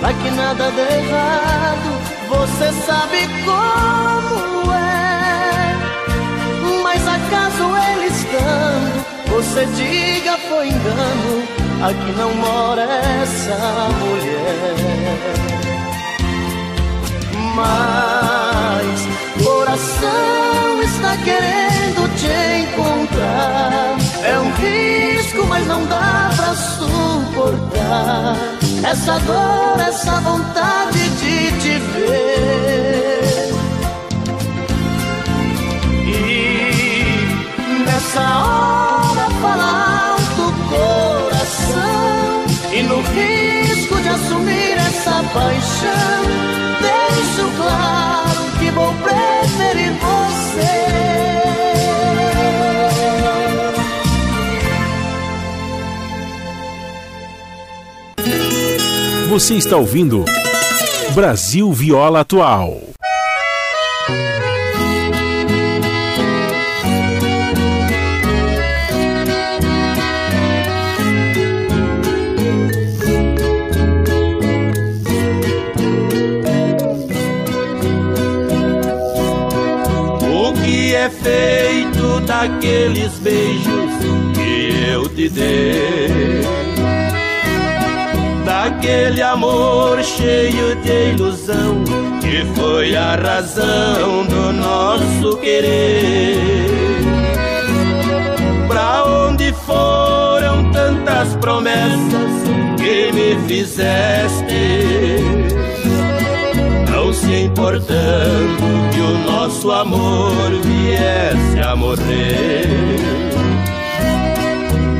pra 0.00 0.12
que 0.12 0.30
nada 0.30 0.70
dê 0.70 0.82
errado. 0.98 2.02
Você 2.28 2.72
sabe 2.86 3.28
como 3.44 4.72
é, 4.72 5.76
mas 6.82 7.06
acaso 7.06 7.71
você 9.32 9.64
diga 9.66 10.36
foi 10.48 10.68
engano, 10.68 11.42
aqui 11.82 12.12
não 12.18 12.34
mora 12.34 12.82
essa 13.22 13.56
mulher. 13.98 14.74
Mas 17.54 19.08
coração 19.42 20.82
está 20.82 21.16
querendo 21.24 22.08
te 22.16 22.32
encontrar. 22.62 23.96
É 24.22 24.38
um 24.38 24.52
risco, 24.52 25.46
mas 25.46 25.66
não 25.66 25.84
dá 25.86 26.30
pra 26.36 26.54
suportar. 26.54 28.36
Essa 28.84 29.18
dor, 29.20 29.80
essa 29.80 30.20
vontade 30.20 31.08
de 31.08 31.52
te 31.60 31.78
ver. 31.78 33.52
E 36.06 37.84
nessa 37.86 38.20
hora 38.20 38.71
essa 45.02 45.22
paixão, 45.34 46.22
deixo 46.80 47.50
claro 47.56 48.58
que 48.58 48.70
vou 48.70 48.94
preferir 48.94 49.92
você. 49.94 50.82
Você 59.28 59.54
está 59.54 59.76
ouvindo 59.76 60.24
Brasil 61.14 61.72
Viola 61.72 62.20
Atual. 62.20 62.91
Daqueles 82.42 83.18
beijos 83.20 83.92
que 84.34 84.90
eu 84.90 85.08
te 85.08 85.28
dei? 85.28 86.42
Daquele 88.44 89.22
amor 89.22 90.02
cheio 90.02 90.74
de 90.76 91.12
ilusão 91.12 91.84
que 92.20 92.44
foi 92.56 92.96
a 92.96 93.14
razão 93.14 94.26
do 94.26 94.52
nosso 94.52 95.36
querer. 95.38 96.66
Pra 98.66 99.04
onde 99.04 99.52
foram 99.64 100.70
tantas 100.72 101.36
promessas 101.36 102.32
que 102.76 103.12
me 103.12 103.36
fizeste? 103.46 105.41
Se 107.32 107.44
importando 107.44 108.62
que 108.92 109.00
o 109.00 109.32
nosso 109.32 109.70
amor 109.72 110.50
viesse 110.62 111.66
a 111.66 111.74
morrer. 111.74 112.66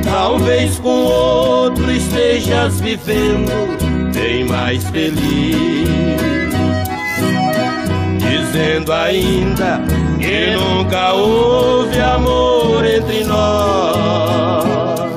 Talvez 0.02 0.78
com 0.78 0.88
outro 0.88 1.92
estejas 1.92 2.80
vivendo 2.80 3.52
bem 4.14 4.46
mais 4.46 4.82
feliz. 4.84 5.86
Dizendo 8.18 8.90
ainda 8.94 9.82
que 10.18 10.56
nunca 10.56 11.12
houve 11.12 12.00
amor 12.00 12.82
entre 12.86 13.24
nós. 13.24 15.11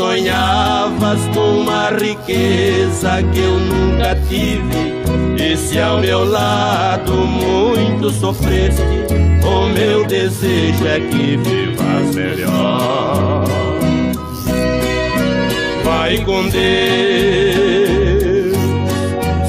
Sonhavas 0.00 1.20
com 1.34 1.60
uma 1.60 1.90
riqueza 1.90 3.22
que 3.34 3.38
eu 3.38 3.60
nunca 3.60 4.16
tive. 4.30 4.94
E 5.38 5.54
se 5.58 5.78
ao 5.78 6.00
meu 6.00 6.24
lado 6.24 7.12
muito 7.12 8.08
sofreste, 8.08 8.80
o 9.44 9.66
meu 9.66 10.06
desejo 10.06 10.86
é 10.86 11.00
que 11.00 11.36
vivas 11.36 12.14
melhor. 12.14 13.44
Vai 15.84 16.16
com 16.24 16.48
Deus, 16.48 16.56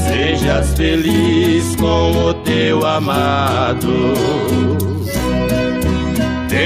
sejas 0.05 0.73
feliz 0.73 1.77
com 1.77 2.11
o 2.27 2.33
teu 2.43 2.85
amado. 2.85 4.13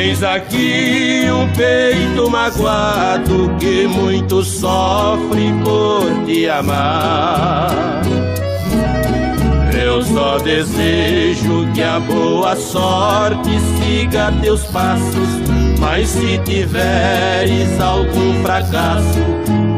Tens 0.06 0.22
aqui 0.22 1.26
um 1.32 1.52
peito 1.53 2.30
magoado 2.30 3.49
que 3.60 3.88
muito 3.88 4.44
sofre 4.44 5.52
por 5.64 6.26
te 6.27 6.48
amar. 6.48 7.72
Eu 9.73 10.03
só 10.03 10.38
desejo 10.38 11.68
que 11.73 11.82
a 11.82 11.99
boa 11.99 12.56
sorte 12.56 13.49
siga 13.80 14.32
teus 14.44 14.64
passos, 14.65 15.41
mas 15.80 16.07
se 16.10 16.38
tiveres 16.45 17.82
algum 17.82 18.44
fracasso, 18.44 19.26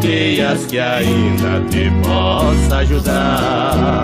creias 0.01 0.65
que 0.65 0.77
ainda 0.77 1.61
te 1.69 1.89
possa 2.05 2.79
ajudar. 2.79 4.03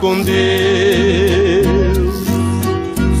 Com 0.00 0.22
Deus, 0.22 0.36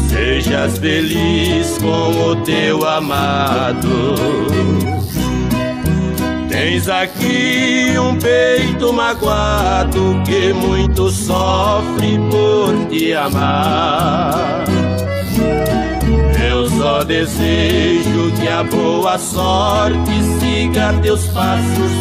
sejas 0.08 0.78
feliz 0.78 1.78
com 1.78 2.30
o 2.30 2.36
teu 2.36 2.86
amado. 2.86 4.14
Tens 6.48 6.88
aqui 6.88 7.94
um 7.98 8.16
peito 8.16 8.92
magoado 8.92 10.22
que 10.24 10.52
muito 10.52 11.10
sofre 11.10 12.18
por 12.30 12.88
te 12.88 13.14
amar. 13.14 14.64
Eu 16.50 16.68
só 16.70 17.04
desejo 17.04 18.32
que 18.40 18.48
a 18.48 18.64
boa 18.64 19.18
sorte 19.18 20.12
siga 20.40 20.92
teus 21.02 21.26
passos, 21.28 21.92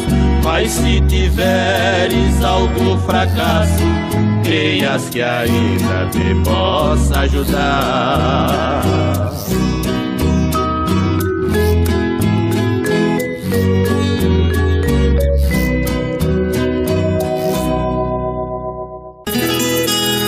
mas 0.43 0.71
se 0.71 1.01
tiveres 1.01 2.43
algum 2.43 2.97
fracasso, 2.99 3.83
creias 4.47 5.09
que 5.09 5.21
ainda 5.21 6.09
te 6.09 6.33
possa 6.45 7.19
ajudar. 7.19 8.81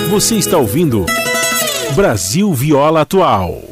Você 0.09 0.35
está 0.35 0.57
ouvindo 0.57 1.05
Brasil 1.95 2.53
Viola 2.53 3.01
Atual. 3.01 3.68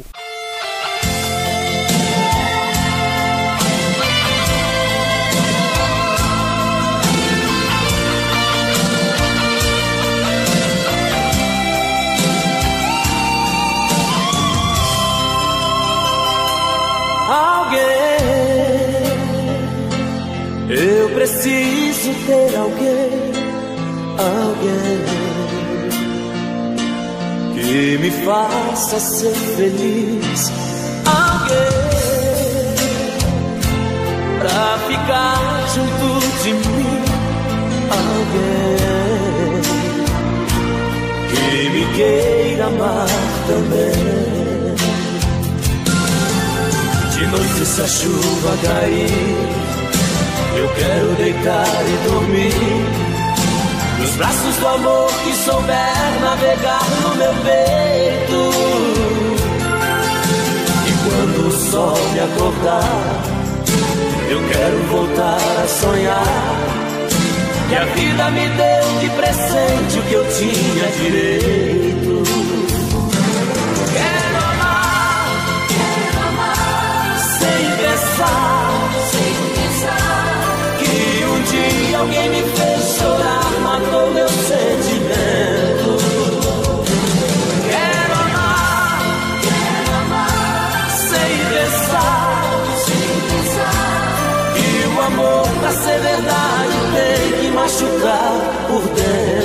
Que 27.78 27.96
me 27.98 28.10
faça 28.10 28.98
ser 28.98 29.32
feliz. 29.56 30.52
Alguém 31.06 31.58
pra 34.40 34.78
ficar 34.88 35.64
junto 35.74 36.08
de 36.42 36.52
mim. 36.54 37.02
Alguém 38.00 39.62
que 41.30 41.70
me 41.70 41.84
queira 41.94 42.66
amar 42.66 43.06
também. 43.46 44.08
De 47.12 47.26
noite 47.28 47.64
se 47.64 47.80
a 47.80 47.86
chuva 47.86 48.56
cair, 48.64 49.36
eu 50.56 50.68
quero 50.74 51.14
deitar 51.14 51.84
e 51.86 52.08
dormir. 52.10 53.17
Nos 53.98 54.16
braços 54.16 54.56
do 54.56 54.68
amor 54.68 55.10
que 55.24 55.32
souber 55.34 56.20
navegar 56.20 56.86
no 57.02 57.16
meu 57.16 57.34
peito. 57.44 58.50
E 60.86 60.92
quando 61.04 61.48
o 61.48 61.52
sol 61.52 61.98
me 62.12 62.20
acordar, 62.20 63.28
eu 64.30 64.40
quero 64.50 64.78
voltar 64.90 65.38
a 65.64 65.66
sonhar. 65.66 66.78
Que 67.68 67.74
a 67.74 67.84
vida 67.84 68.30
me 68.30 68.48
deu 68.48 68.98
de 69.00 69.10
presente 69.10 69.98
o 69.98 70.02
que 70.04 70.14
eu 70.14 70.24
tinha 70.32 70.90
direito. 70.92 72.22
Quero 73.92 74.36
amar, 74.36 75.28
quero 75.68 76.18
amar, 76.28 77.18
sem 77.38 77.62
pensar, 77.76 78.68
sem 79.10 79.34
pensar. 79.54 80.28
Que 80.78 81.24
um 81.24 81.42
dia 81.42 81.98
alguém 81.98 82.28
me 82.30 82.42
fez 82.42 82.96
chorar, 82.98 83.47
matou 83.78 84.10
meu 84.10 84.28
sentimento. 84.28 85.98
Quero 87.70 88.12
amar, 88.14 89.00
quero 89.42 89.94
amar, 90.02 90.90
sem 90.90 91.32
pensar, 91.52 92.42
sem 92.84 93.08
pensar. 93.28 94.18
O 94.96 95.00
amor 95.00 95.48
pra 95.60 95.70
ser 95.70 95.98
verdade 96.00 96.74
tem 96.92 97.40
que 97.40 97.48
machucar 97.52 98.32
por 98.66 98.82
dentro. 98.94 99.37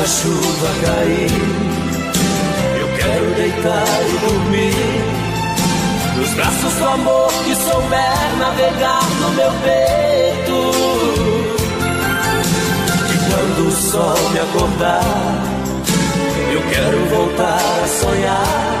Noite 0.00 0.08
se 0.08 0.26
a 0.26 0.32
chuva 0.32 0.68
cair, 0.84 1.30
eu 2.80 2.88
quero 2.96 3.34
deitar 3.34 3.84
e 4.08 4.18
dormir. 4.26 4.74
Nos 6.16 6.30
braços 6.34 6.74
do 6.74 6.84
amor 6.84 7.32
que 7.44 7.54
souber 7.54 8.36
navegar 8.38 9.08
no 9.20 9.30
meu 9.30 9.52
peito. 9.62 10.70
E 13.10 13.16
quando 13.30 13.68
o 13.68 13.72
sol 13.72 14.30
me 14.32 14.40
acordar, 14.40 15.02
eu 16.52 16.62
quero 16.70 16.98
voltar 17.06 17.82
a 17.82 17.88
sonhar. 17.88 18.80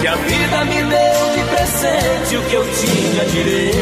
Que 0.00 0.08
a 0.08 0.16
vida 0.16 0.64
me 0.64 0.82
deu 0.82 1.30
de 1.36 1.42
presente 1.54 2.36
o 2.36 2.42
que 2.48 2.54
eu 2.54 2.64
tinha 2.74 3.24
direito. 3.26 3.81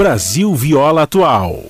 Brasil 0.00 0.54
Viola 0.54 1.02
Atual. 1.02 1.69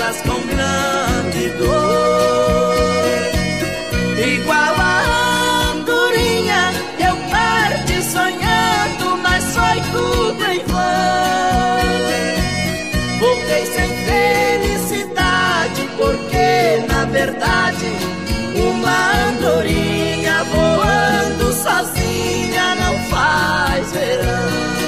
Asas 0.00 0.22
com 0.22 0.40
grande 0.46 1.50
dor. 1.58 2.74
Igual 4.18 4.74
a 4.78 5.72
andorinha, 5.72 6.72
eu 6.98 7.16
parti 7.30 8.02
sonhando, 8.02 9.18
mas 9.22 9.44
foi 9.54 9.80
tudo 9.92 10.42
em 10.50 10.64
vão. 10.64 10.80
Voltei 13.18 13.66
sem 13.66 13.88
felicidade, 14.06 15.88
porque 15.96 16.84
na 16.88 17.04
verdade 17.06 17.86
uma 18.56 19.28
andorinha 19.28 20.44
voando 20.44 21.52
sozinha 21.52 22.74
não 22.76 22.98
faz 23.10 23.92
verão. 23.92 24.79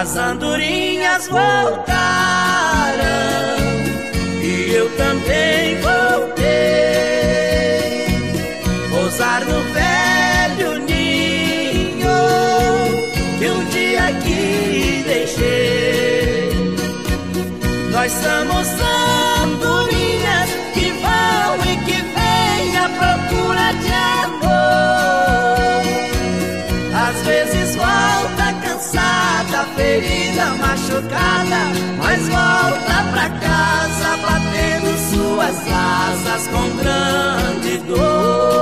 As 0.00 0.16
andorinhas 0.16 1.28
voltaram 1.28 1.84
e 4.42 4.72
eu 4.72 4.88
também 4.96 5.78
voltei. 5.82 6.46
Pousar 8.88 9.44
no 9.44 9.60
velho 9.74 10.78
ninho 10.86 12.18
que 13.38 13.46
um 13.50 13.64
dia 13.66 14.04
aqui 14.04 15.04
deixei. 15.06 16.48
Nós 17.92 18.10
somos 18.10 18.68
andorinhas 18.68 19.29
ferida, 30.00 30.46
machucada, 30.54 31.60
mas 31.98 32.28
volta 32.28 33.04
pra 33.10 33.28
casa 33.38 34.16
batendo 34.22 34.90
suas 35.10 35.56
asas 35.68 36.48
com 36.48 36.76
grande 36.76 37.78
dor. 37.86 38.59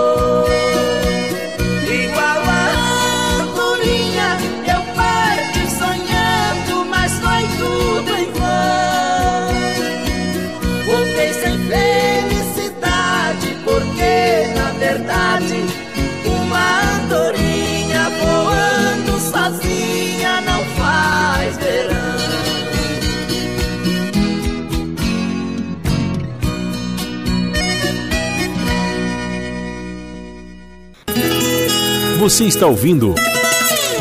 Você 32.28 32.44
está 32.44 32.66
ouvindo 32.66 33.14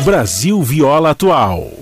Brasil 0.04 0.62
Viola 0.62 1.12
Atual. 1.12 1.72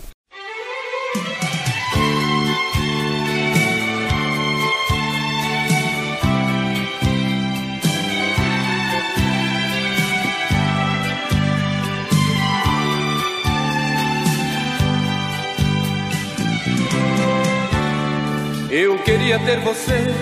Eu 18.71 18.97
queria 19.03 19.41
ter 19.41 19.59
você 19.63 20.15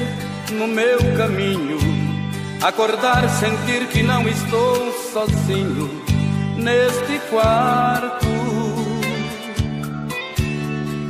no 0.52 0.66
meu 0.66 0.96
caminho, 1.18 1.76
acordar, 2.62 3.28
sentir 3.28 3.86
que 3.88 4.02
não 4.02 4.26
estou 4.26 4.90
sozinho 5.12 6.13
neste 6.64 7.18
quarto. 7.30 8.26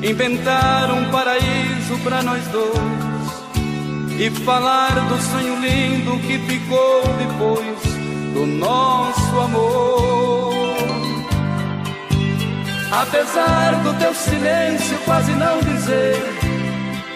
Inventar 0.02 0.90
um 0.90 1.10
paraíso 1.10 1.98
para 2.02 2.22
nós 2.22 2.44
dois 2.48 4.20
e 4.20 4.31
falar 4.44 4.94
do 5.09 5.22
sonho 5.22 5.59
lindo 5.60 6.18
que 6.26 6.39
ficou 6.40 7.02
depois 7.18 7.82
do 8.35 8.47
nosso 8.47 9.40
amor. 9.40 10.74
Apesar 12.93 13.82
do 13.82 13.98
teu 13.98 14.14
silêncio 14.14 14.98
quase 15.06 15.32
não 15.32 15.59
dizer 15.60 16.44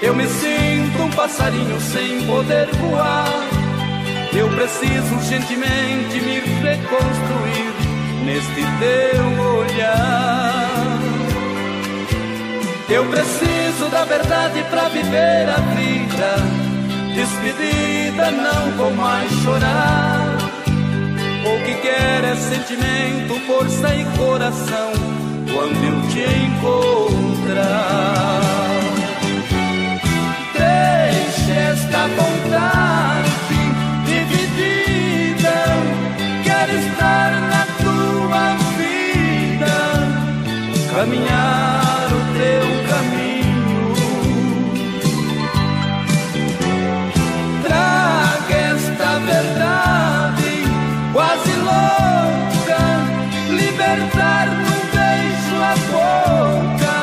eu 0.00 0.14
me 0.14 0.26
sinto 0.28 1.02
um 1.02 1.10
passarinho 1.10 1.80
sem 1.80 2.24
poder 2.24 2.68
voar. 2.76 3.26
Eu 4.32 4.48
preciso 4.50 5.14
urgentemente 5.16 6.20
me 6.20 6.38
reconstruir 6.38 7.67
neste 8.24 8.62
teu 8.78 9.24
olhar. 9.58 10.98
Eu 12.88 13.04
preciso 13.06 13.88
da 13.90 14.04
verdade 14.04 14.62
para 14.70 14.88
viver 14.88 15.48
a 15.48 15.60
vida. 15.74 16.36
Despedida, 17.14 18.30
não 18.30 18.70
vou 18.76 18.92
mais 18.92 19.30
chorar. 19.42 20.36
O 21.44 21.64
que 21.64 21.74
quer 21.80 22.24
é 22.24 22.36
sentimento, 22.36 23.38
força 23.46 23.94
e 23.94 24.04
coração 24.16 24.92
quando 25.52 25.84
eu 25.84 26.00
te 26.10 26.22
encontrar. 26.46 27.98
esta 31.50 32.06
vontade 32.08 33.17
tua 38.28 38.56
vida, 38.76 39.78
caminhar 40.92 42.08
o 42.12 42.20
teu 42.36 42.66
caminho. 42.90 43.94
Traga 47.62 48.54
esta 48.54 49.10
verdade 49.20 50.52
quase 51.12 51.52
louca, 51.68 52.82
libertar 53.48 54.46
num 54.48 54.82
beijo 54.92 55.56
a 55.62 55.74
boca 55.90 56.96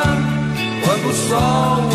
quando 0.84 1.06
o 1.10 1.14
sol 1.14 1.95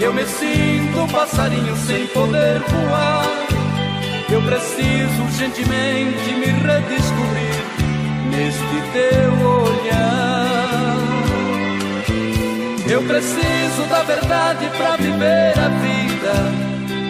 eu 0.00 0.14
me 0.14 0.24
sinto 0.24 1.00
um 1.00 1.08
passarinho 1.08 1.76
sem 1.76 2.06
poder 2.08 2.60
voar. 2.60 3.26
Eu 4.30 4.42
preciso 4.42 5.22
urgentemente 5.22 6.32
me 6.34 6.46
redescobrir 6.46 7.64
neste 8.30 8.82
teu 8.92 9.32
olhar. 9.48 10.38
Eu 12.88 13.02
preciso 13.02 13.82
da 13.90 14.02
verdade 14.02 14.70
para 14.76 14.96
viver 14.96 15.54
a 15.58 15.68
vida. 15.68 16.34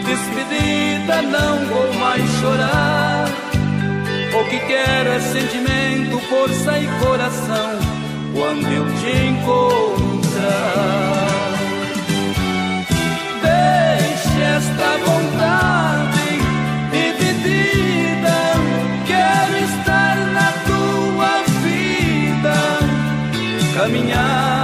Despedida, 0.07 1.23
não 1.23 1.67
vou 1.67 1.93
mais 1.95 2.23
chorar. 2.41 3.27
O 4.33 4.45
que 4.49 4.59
quero 4.61 5.11
é 5.11 5.21
sentimento, 5.21 6.19
força 6.29 6.79
e 6.79 6.87
coração 7.05 7.79
quando 8.35 8.67
eu 8.73 8.87
te 9.01 9.11
encontrar 9.27 11.18
esta 14.59 14.91
vontade 15.07 16.27
dividida. 16.91 18.39
Quero 19.07 19.57
estar 19.71 20.17
na 20.37 20.51
tua 20.67 21.33
vida, 21.63 22.59
caminhar 23.77 24.58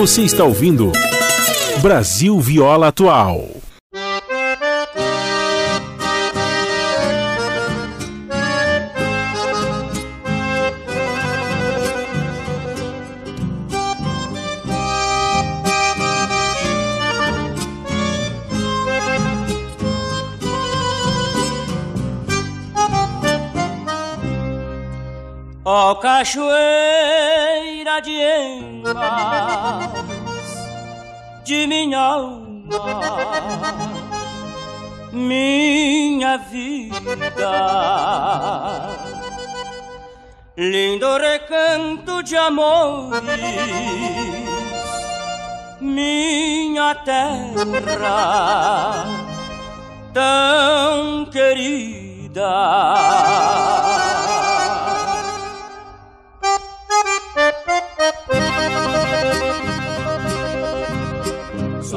Você 0.00 0.22
está 0.22 0.44
ouvindo 0.44 0.92
Brasil 1.82 2.40
Viola 2.40 2.88
Atual. 2.88 3.50
Ó 25.62 25.90
oh, 25.90 25.96
cachoeira 25.96 26.40
de 28.00 28.12
Engas 28.90 29.90
de 31.44 31.66
minha 31.66 31.98
alma, 31.98 32.62
minha 35.12 36.38
vida. 36.38 37.00
Lindo 40.56 41.18
recanto 41.18 42.22
de 42.22 42.36
amores, 42.36 43.22
minha 45.80 46.94
terra 46.96 49.04
tão 50.12 51.24
querida. 51.26 52.50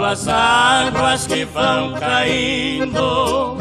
Suas 0.03 0.27
águas 0.27 1.25
que 1.25 1.45
vão 1.45 1.93
caindo 1.93 3.55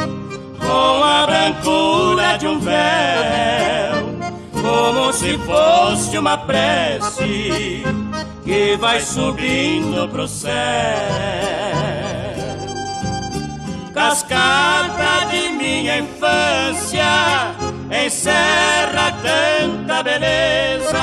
com 0.59 1.05
a 1.05 1.25
brancura 1.25 2.37
de 2.37 2.49
um 2.49 2.59
véu, 2.59 4.33
como 4.61 5.13
se 5.13 5.39
fosse 5.39 6.19
uma 6.19 6.37
prece 6.37 7.85
que 8.45 8.77
vai 8.77 9.01
subindo 9.01 10.09
pro 10.09 10.27
céu. 10.27 10.53
Cascata 13.95 15.27
de 15.31 15.49
minha 15.51 15.99
infância, 15.99 17.55
encerra 18.05 19.15
tanta 19.23 20.03
beleza. 20.03 21.03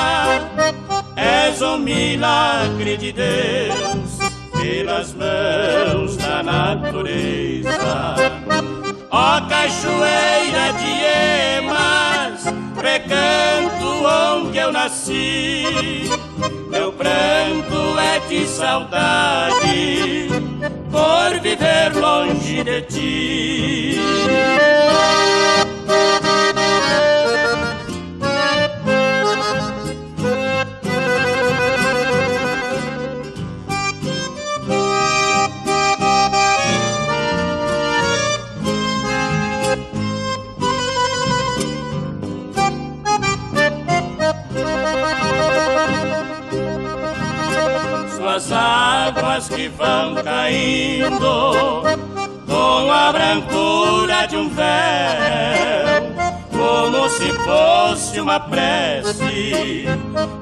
És 1.16 1.62
um 1.62 1.78
milagre 1.78 2.98
de 2.98 3.10
Deus 3.10 3.99
pelas 4.60 5.14
mãos 5.14 6.16
da 6.16 6.42
natureza. 6.42 8.14
Ó 9.10 9.40
cachoeira 9.48 10.72
de 10.78 10.92
emas, 11.58 12.44
recanto 12.80 13.86
onde 14.04 14.58
eu 14.58 14.72
nasci. 14.72 15.64
Meu 16.70 16.92
pranto 16.92 17.98
é 17.98 18.20
de 18.28 18.46
saudade 18.46 20.28
por 20.90 21.40
viver 21.40 21.94
longe 21.96 22.62
de 22.62 22.82
ti. 22.82 24.00
Suas 48.40 48.52
águas 48.52 49.48
que 49.50 49.68
vão 49.68 50.14
caindo 50.14 51.82
com 52.46 52.90
a 52.90 53.12
brancura 53.12 54.26
de 54.26 54.36
um 54.36 54.48
véu, 54.48 54.64
como 56.50 57.08
se 57.10 57.30
fosse 57.34 58.18
uma 58.18 58.40
prece 58.40 59.84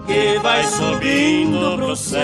que 0.07 0.39
vai 0.41 0.63
subindo 0.63 1.77
pro 1.77 1.97
céu. 1.97 2.21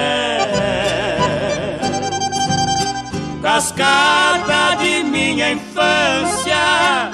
Cascata 3.42 4.76
de 4.78 5.02
minha 5.02 5.50
infância, 5.50 7.10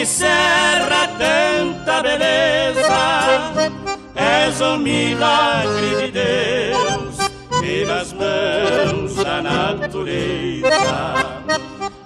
encerra 0.00 1.08
tanta 1.18 2.00
beleza, 2.00 3.74
és 4.14 4.60
um 4.60 4.78
milagre 4.78 5.96
de 5.96 6.12
Deus 6.12 7.03
pelas 7.74 8.12
mãos 8.12 9.16
da 9.16 9.42
natureza. 9.42 10.68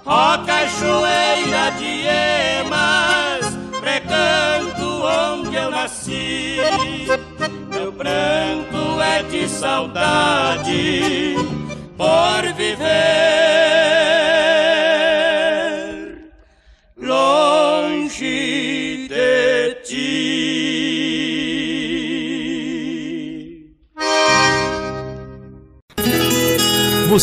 Ó 0.03 0.37
cachoeira 0.39 1.69
de 1.77 2.07
emas, 2.65 3.57
recanto 3.83 5.03
onde 5.03 5.55
eu 5.55 5.69
nasci. 5.69 6.57
Meu 7.69 7.93
pranto 7.93 8.99
é 8.99 9.21
de 9.23 9.47
saudade 9.47 11.35
por 11.95 12.53
viver 12.55 12.68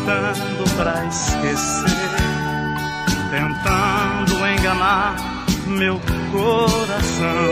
Lutando 0.00 0.64
pra 0.76 1.04
esquecer, 1.06 1.90
tentando 3.30 4.48
enganar 4.48 5.16
meu 5.66 6.00
coração. 6.32 7.50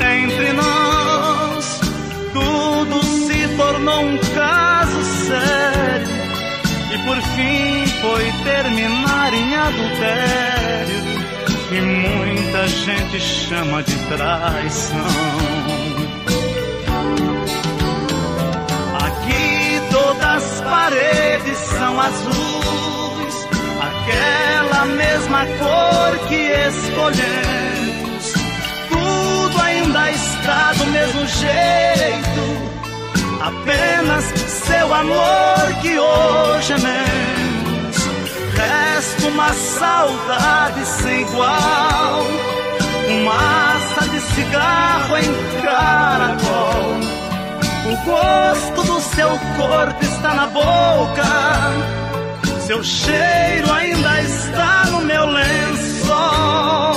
Entre 0.00 0.52
nós, 0.54 1.80
tudo 2.32 3.04
se 3.04 3.48
tornou 3.56 4.04
um 4.04 4.18
caso 4.34 5.04
sério. 5.26 6.08
E 6.92 6.98
por 6.98 7.16
fim 7.34 7.86
foi 8.00 8.32
terminar 8.44 9.32
em 9.32 9.56
adultério. 9.56 11.02
E 11.70 11.80
muita 11.80 12.68
gente 12.68 13.20
chama 13.20 13.82
de 13.82 13.96
traição. 14.08 15.72
As 20.42 20.60
paredes 20.62 21.58
são 21.58 22.00
azuis, 22.00 23.48
aquela 23.80 24.86
mesma 24.86 25.46
cor 25.58 26.18
que 26.28 26.50
escolhemos. 26.68 28.32
Tudo 28.88 29.62
ainda 29.62 30.10
está 30.10 30.72
do 30.72 30.86
mesmo 30.86 31.26
jeito, 31.26 32.42
apenas 33.40 34.24
seu 34.72 34.94
amor 34.94 35.80
que 35.80 35.98
hoje 35.98 36.72
é 36.72 36.78
menos. 36.78 37.96
Resta 38.56 39.26
uma 39.28 39.52
saudade 39.52 40.84
sem 40.86 41.22
igual, 41.22 42.26
fumaça 43.06 44.08
de 44.10 44.20
cigarro 44.20 45.16
em 45.18 45.62
caracol. 45.62 46.92
O 47.84 47.96
gosto 48.04 48.82
do 48.84 49.00
seu 49.00 49.28
corpo 49.56 50.11
está 50.22 50.34
na 50.34 50.46
boca, 50.46 51.24
seu 52.60 52.80
cheiro 52.84 53.72
ainda 53.72 54.22
está 54.22 54.84
no 54.92 55.00
meu 55.00 55.26
lençol. 55.26 56.91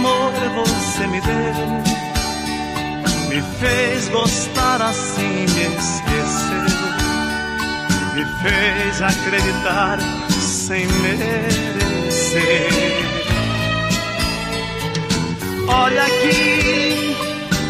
Amor 0.00 0.32
você 0.54 1.06
me 1.06 1.20
deu. 1.20 1.68
Me 3.28 3.42
fez 3.58 4.08
gostar 4.08 4.80
assim, 4.82 5.22
me 5.22 5.64
esqueceu. 5.76 6.80
Me 8.14 8.24
fez 8.42 9.02
acreditar 9.02 9.98
sem 10.30 10.86
merecer. 10.86 12.70
Olha 15.68 16.02
aqui, 16.02 17.16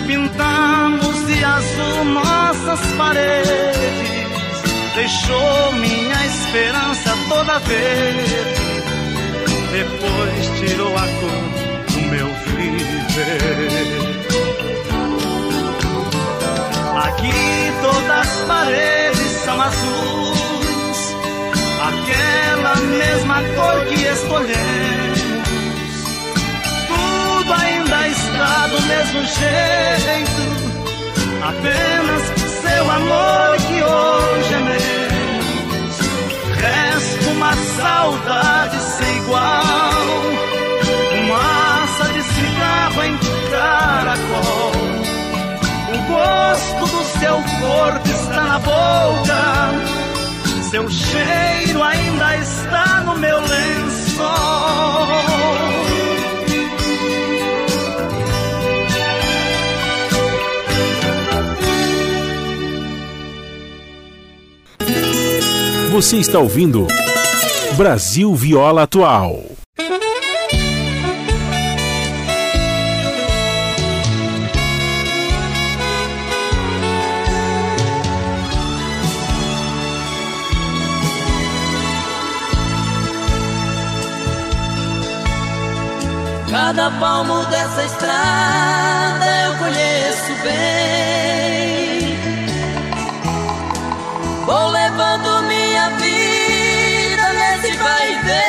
pintamos 0.07 1.27
de 1.27 1.45
azul 1.45 2.05
nossas 2.05 2.81
paredes. 2.97 3.51
Deixou 4.95 5.73
minha 5.73 6.27
esperança 6.27 7.17
toda 7.29 7.59
verde 7.61 8.61
depois 9.73 10.59
tirou 10.59 10.95
a 10.97 11.07
cor 11.07 11.60
viver. 13.11 14.21
Aqui 17.05 17.73
todas 17.83 18.11
as 18.11 18.37
paredes 18.47 19.33
são 19.45 19.61
azuis, 19.61 21.17
aquela 21.89 22.81
a 23.33 23.43
cor 23.55 23.85
que 23.87 23.95
escolhemos. 24.05 25.21
Tudo 26.89 27.53
ainda 27.53 28.09
está 28.09 28.67
do 28.67 28.81
mesmo 28.83 29.21
jeito, 29.25 30.43
apenas 31.43 32.41
seu 32.63 32.91
amor 32.91 33.57
que 33.67 33.83
hoje 33.83 34.55
é 34.55 34.59
meu. 34.59 35.11
Resta 36.57 37.31
uma 37.31 37.55
saudade 37.55 38.79
sem 38.81 39.17
igual, 39.19 40.03
cigarro 42.91 43.05
em 43.05 43.17
caracol. 43.51 44.73
O 45.89 45.99
gosto 46.13 46.97
do 46.97 47.05
seu 47.19 47.35
corpo 47.61 48.09
está 48.09 48.45
na 48.45 48.59
boca 48.59 49.51
seu 50.71 50.89
cheiro 50.89 51.83
ainda 51.83 52.37
está 52.37 53.01
no 53.01 53.19
meu 53.19 53.41
lençol. 53.41 54.31
Você 65.91 66.19
está 66.19 66.39
ouvindo 66.39 66.87
Brasil 67.77 68.33
Viola 68.37 68.85
Atual. 68.85 69.50
Cada 86.51 86.91
palmo 86.99 87.45
dessa 87.47 87.85
estrada 87.85 89.25
eu 89.47 89.57
conheço 89.59 90.35
bem. 90.43 92.19
Vou 94.45 94.69
levando 94.71 95.43
minha 95.47 95.91
vida 95.91 97.33
nesse 97.35 97.77
vai 97.77 98.13
e 98.13 98.17
vem. 98.25 98.41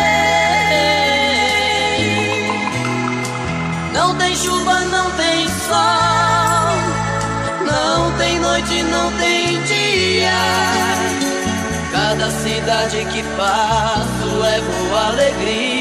Não 3.93 4.15
tem 4.17 4.35
chuva, 4.35 4.79
não 4.79 5.11
tem 5.11 5.47
sol, 5.47 6.75
não 7.67 8.11
tem 8.17 8.39
noite, 8.39 8.81
não 8.81 9.11
tem 9.19 9.61
dia. 9.61 10.31
Cada 11.91 12.31
cidade 12.31 13.05
que 13.13 13.21
passo 13.37 14.39
levo 14.39 14.95
alegria. 14.95 15.80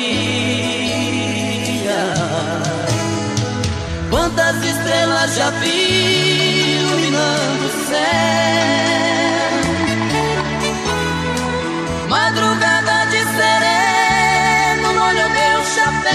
Quantas 4.31 4.63
estrelas 4.65 5.35
já 5.35 5.51
vi 5.51 6.77
iluminando 6.77 7.67
o 7.67 7.71
céu. 7.87 7.99
Madrugada 12.09 13.07
de 13.07 13.19
sereno 13.19 14.89
molho 14.95 15.29
meu 15.31 15.65
chapéu. 15.75 16.15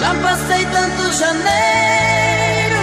Já 0.00 0.14
passei 0.22 0.66
tantos 0.66 1.18
janeiros 1.18 2.76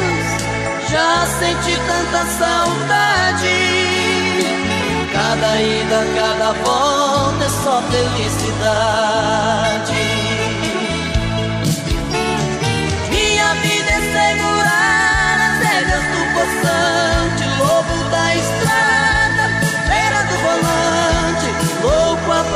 Já 0.89 1.27
senti 1.39 1.76
tanta 1.85 2.26
saudade. 2.39 3.59
Cada 5.14 5.61
ida, 5.61 5.99
cada 6.15 6.53
volta 6.64 7.45
é 7.45 7.49
só 7.64 7.80
felicidade. 7.91 9.27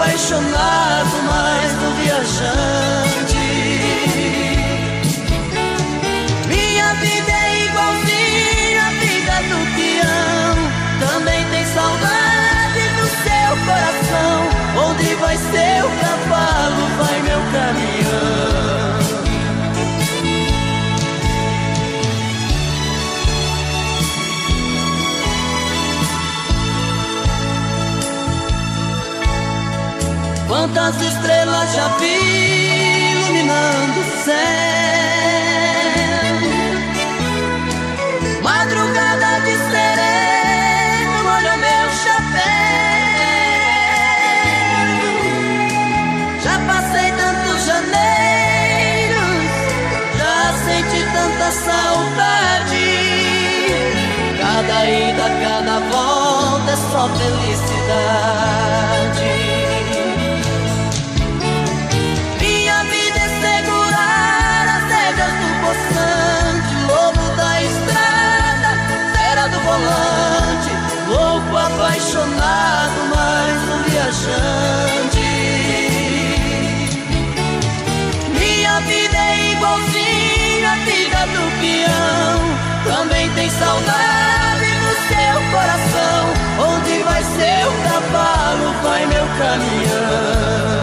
Apaixonado, 0.01 1.23
mais 1.27 1.71
do 1.73 1.91
viajante. 2.01 3.37
Minha 6.47 6.93
vida 6.95 7.31
é 7.31 7.65
igualzinha 7.65 8.81
a 8.81 8.91
vida 8.99 9.35
do 9.49 9.59
peão, 9.75 10.55
também 11.07 11.45
tem 11.51 11.65
saudade 11.65 12.31
coração. 13.65 14.89
Onde 14.89 15.15
vai 15.15 15.37
seu 15.37 15.91
cavalo, 16.01 16.83
vai 16.97 17.21
meu 17.21 17.39
caminhão. 17.51 18.00
Quantas 30.51 31.01
estrelas 31.01 31.73
já 31.73 31.87
vi 31.97 32.07
iluminando 33.13 34.01
o 34.01 34.03
céu 34.25 34.35
Madrugada 38.43 39.39
de 39.45 39.55
sereno, 39.71 41.23
molha 41.23 41.55
meu 41.55 41.89
chapéu 42.03 42.51
tanta 51.13 51.51
saudade. 51.51 52.89
Cada 54.37 54.85
ida, 54.85 55.27
cada 55.43 55.79
volta 55.79 56.71
é 56.71 56.75
só 56.75 57.07
felicidade. 57.07 58.61
Saudade 83.61 84.69
no 84.83 84.93
seu 85.09 85.37
coração. 85.53 86.21
Onde 86.73 87.03
vai 87.03 87.23
seu 87.23 87.67
cavalo, 87.85 88.73
vai 88.83 89.05
meu 89.05 89.25
caminhão. 89.37 90.80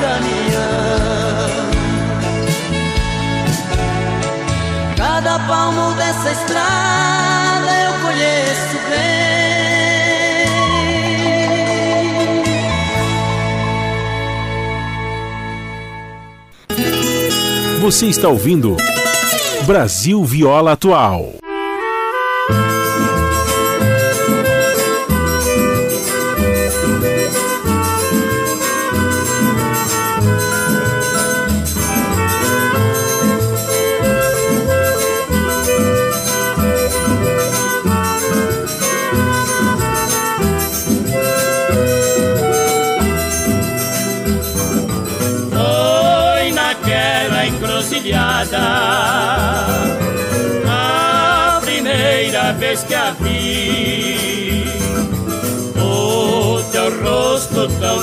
Caminhão. 0.00 1.70
Cada 4.96 5.38
palmo 5.40 5.94
dessa 5.94 6.32
estrada 6.32 7.70
eu 7.84 7.92
conheço 8.00 8.78
bem. 8.88 9.20
Você 17.80 18.06
está 18.06 18.28
ouvindo 18.28 18.76
Brasil 19.66 20.24
Viola 20.24 20.72
Atual. 20.72 21.34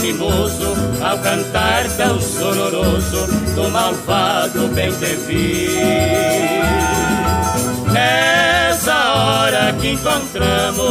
Mimoso, 0.08 0.74
ao 1.02 1.18
cantar 1.20 1.86
tão 1.98 2.20
sonoroso, 2.20 3.28
do 3.56 3.70
malvado 3.70 4.68
bem 4.70 4.92
te 4.92 5.16
vi. 5.28 5.68
Nessa 7.92 8.94
hora 8.94 9.74
que 9.74 9.92
encontramos, 9.92 10.82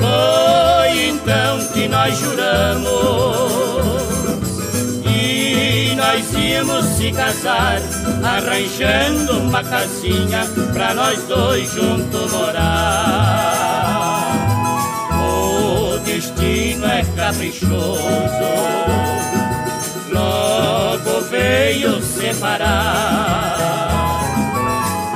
foi 0.00 1.06
então 1.08 1.66
que 1.72 1.88
nós 1.88 2.18
juramos 2.18 3.64
nós 5.96 6.32
íamos 6.34 6.84
se 6.96 7.10
casar, 7.12 7.80
arranjando 8.22 9.38
uma 9.38 9.64
casinha 9.64 10.44
pra 10.72 10.94
nós 10.94 11.18
dois 11.24 11.70
juntos 11.72 12.30
morar. 12.30 14.03
Destino 16.34 16.86
é 16.86 17.04
caprichoso, 17.16 18.00
logo 20.10 21.20
veio 21.30 22.02
separar. 22.02 23.56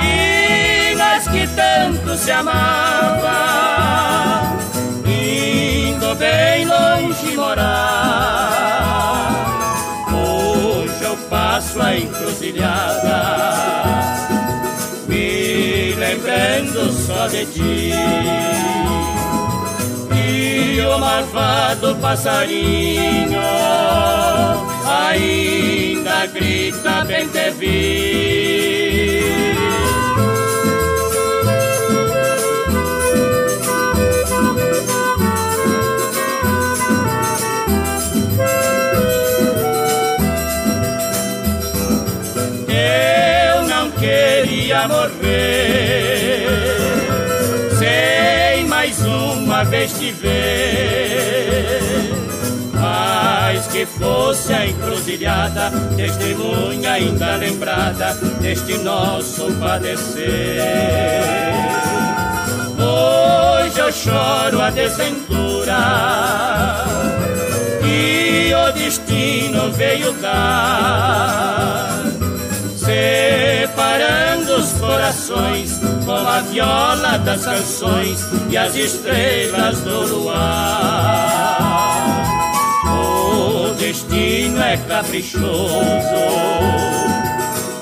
E 0.00 0.94
nós 0.94 1.26
que 1.28 1.46
tanto 1.48 2.16
se 2.16 2.30
amava, 2.30 3.36
indo 5.04 6.14
bem 6.14 6.64
longe 6.66 7.36
morar 7.36 8.58
passo 11.28 11.82
a 11.82 11.94
encruzilhada, 11.94 13.22
lembrando 15.98 16.90
só 16.92 17.26
de 17.26 17.44
ti. 17.46 17.92
O 20.94 20.98
malvado 20.98 21.96
passarinho 21.96 23.40
ainda 24.86 26.26
grita 26.26 27.04
bem 27.04 27.28
te 27.28 27.50
vi. 27.50 28.28
ia 44.68 44.86
morrer 44.86 46.17
uma 49.58 49.64
vez 49.64 49.92
te 49.92 50.12
ver. 50.12 51.80
Mas 52.74 53.66
que 53.66 53.84
fosse 53.84 54.52
a 54.52 54.64
encruzilhada, 54.64 55.72
testemunha 55.96 56.92
ainda 56.92 57.34
lembrada 57.34 58.14
deste 58.40 58.78
nosso 58.78 59.52
padecer. 59.54 60.62
Hoje 62.78 63.80
eu 63.80 63.90
choro 63.92 64.60
a 64.60 64.70
desventura 64.70 65.76
que 67.82 68.54
o 68.54 68.72
destino 68.72 69.72
veio 69.72 70.12
dar 70.12 72.04
separando 72.98 74.56
os 74.56 74.72
corações 74.72 75.80
com 76.04 76.12
a 76.12 76.40
viola 76.40 77.18
das 77.18 77.44
canções 77.44 78.26
e 78.50 78.56
as 78.56 78.74
estrelas 78.74 79.80
do 79.80 80.06
luar. 80.06 81.58
O 82.86 83.74
destino 83.74 84.60
é 84.60 84.76
caprichoso, 84.76 85.44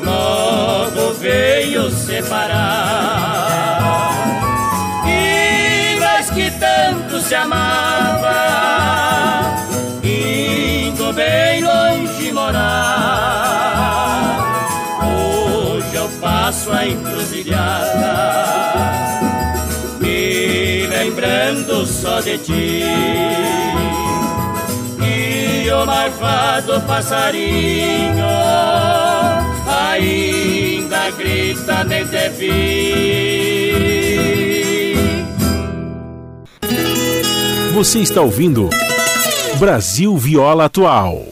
logo 0.03 1.15
veio 1.15 1.91
separar. 1.91 3.37
E 5.07 5.99
nós 5.99 6.31
que 6.31 6.51
tanto 6.51 7.21
se 7.21 7.35
amava, 7.35 8.35
indo 10.03 11.13
bem 11.15 11.63
longe 11.63 12.33
morar 12.33 12.96
passo 16.67 16.73
a 16.73 16.87
encruzilhada, 16.87 18.15
me 20.01 20.87
lembrando 20.87 21.87
só 21.87 22.21
de 22.21 22.39
ti. 22.39 22.83
E 25.03 25.71
o 25.71 25.87
marvado 25.87 26.81
passarinho 26.83 28.27
ainda 29.67 31.11
grita 31.13 31.85
nem 31.85 32.05
te 32.07 32.29
vi. 32.31 32.57
Você 37.75 38.01
está 38.01 38.21
ouvindo 38.23 38.69
Brasil 39.59 40.17
Viola 40.17 40.65
Atual. 40.65 41.27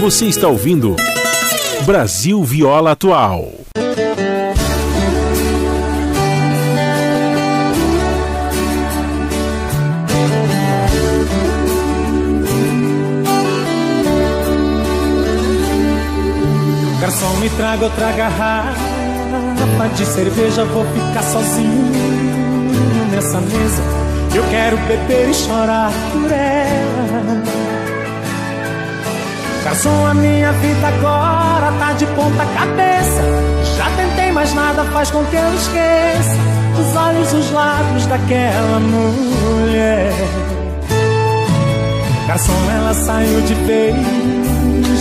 Você 0.00 0.26
está 0.26 0.46
ouvindo 0.46 0.94
Brasil 1.84 2.42
Viola 2.44 2.92
Atual. 2.92 3.50
Garçom, 17.00 17.36
me 17.40 17.50
traga 17.50 17.84
outra 17.84 18.12
garrafa 18.12 18.78
de 19.96 20.06
cerveja, 20.06 20.64
vou 20.64 20.84
ficar 20.84 21.22
sozinho 21.24 21.90
nessa 23.10 23.40
mesa. 23.40 23.82
Eu 24.32 24.44
quero 24.48 24.76
beber 24.76 25.28
e 25.28 25.34
chorar 25.34 25.90
por 26.12 26.30
ela. 26.30 27.77
Garçom, 29.68 30.06
a 30.06 30.14
minha 30.14 30.50
vida 30.50 30.88
agora 30.88 31.70
tá 31.78 31.92
de 31.92 32.06
ponta 32.06 32.46
cabeça. 32.58 33.22
Já 33.76 33.90
tentei, 33.96 34.32
mas 34.32 34.54
nada 34.54 34.82
faz 34.84 35.10
com 35.10 35.22
que 35.26 35.36
eu 35.36 35.54
esqueça 35.54 36.36
os 36.80 36.96
olhos, 36.96 37.32
os 37.34 37.50
lábios 37.50 38.06
daquela 38.06 38.80
mulher. 38.80 40.10
Garçom, 42.26 42.70
ela 42.78 42.94
saiu 42.94 43.42
de 43.42 43.52
vez 43.66 43.94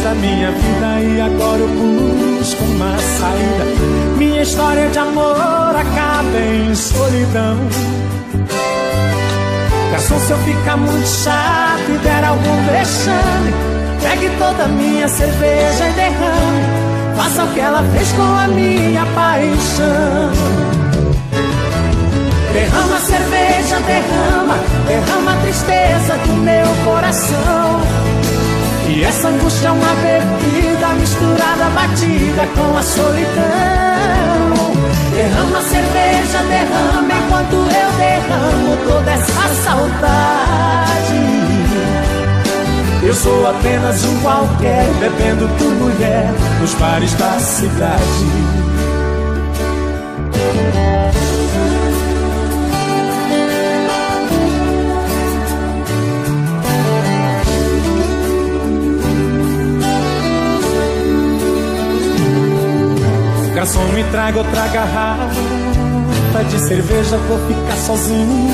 da 0.04 0.14
minha 0.16 0.52
vida 0.52 1.02
e 1.02 1.22
agora 1.22 1.60
eu 1.60 1.70
busco 1.70 2.62
uma 2.66 2.98
saída. 2.98 3.64
Minha 4.18 4.42
história 4.42 4.90
de 4.90 5.00
amor 5.00 5.76
acaba 5.78 6.40
em 6.40 6.76
solidão. 6.76 7.58
Garçom, 9.94 10.20
se 10.20 10.32
eu 10.32 10.38
ficar 10.40 10.76
muito 10.76 11.08
chato 11.08 11.90
e 11.90 11.98
der 12.00 12.26
algum 12.26 12.66
vexame, 12.66 13.77
pegue 14.08 14.30
toda 14.38 14.64
a 14.64 14.68
minha 14.68 15.08
cerveja 15.08 15.90
e 15.90 15.94
derrame. 15.94 16.64
Faça 17.18 17.44
o 17.44 17.48
que 17.54 17.60
ela 17.60 17.84
fez 17.94 18.12
com 18.14 18.22
a 18.22 18.48
minha 18.48 19.06
paixão. 19.08 20.32
Derrama 22.54 23.00
cerveja, 23.00 23.80
derrama, 23.86 24.58
derrama 24.88 25.34
a 25.34 25.38
tristeza 25.42 26.18
do 26.26 26.34
meu 26.36 26.68
coração. 26.86 27.82
E 28.88 29.04
essa 29.04 29.28
angústia 29.28 29.68
é 29.68 29.72
uma 29.72 29.94
bebida 29.96 30.88
misturada, 31.00 31.66
batida 31.76 32.48
com 32.56 32.78
a 32.78 32.82
solidão. 32.82 33.38
Derrama 35.14 35.62
cerveja, 35.62 36.40
derrama 36.48 37.14
enquanto 37.14 37.56
eu 37.56 37.92
derramo 37.98 38.78
toda 38.88 39.12
essa 39.12 39.48
saudade. 39.64 40.78
Eu 43.04 43.14
sou 43.14 43.48
apenas 43.48 44.04
um 44.06 44.20
qualquer, 44.22 44.86
bebendo 45.00 45.48
por 45.58 45.70
mulher 45.76 46.34
nos 46.60 46.74
bares 46.74 47.14
da 47.14 47.40
cidade. 47.40 48.04
Garçom, 63.54 63.84
me 63.94 64.04
traga 64.06 64.38
outra 64.40 64.68
garrafa 64.68 66.44
de 66.50 66.60
cerveja, 66.60 67.18
vou 67.18 67.40
ficar 67.48 67.78
sozinho 67.78 68.52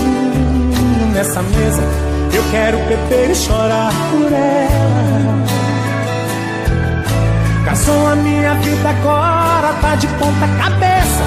nessa 1.13 1.41
mesa. 1.41 2.12
Eu 2.33 2.43
quero 2.51 2.77
beber 2.79 3.29
e 3.31 3.35
chorar 3.35 3.91
por 4.11 4.31
ela. 4.31 5.43
Garçom, 7.65 8.07
a 8.07 8.15
minha 8.15 8.55
vida 8.55 8.89
agora 8.89 9.73
tá 9.81 9.95
de 9.95 10.07
ponta 10.07 10.47
cabeça. 10.57 11.23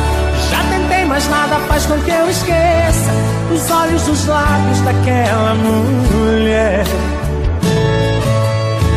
Já 0.51 0.63
tentei, 0.71 1.05
mas 1.05 1.29
nada 1.29 1.57
faz 1.69 1.87
com 1.87 1.99
que 2.01 2.11
eu 2.11 2.29
esqueça 2.29 3.11
os 3.53 3.71
olhos, 3.71 4.09
os 4.09 4.27
lábios 4.27 4.81
daquela 4.81 5.55
mulher. 5.55 6.85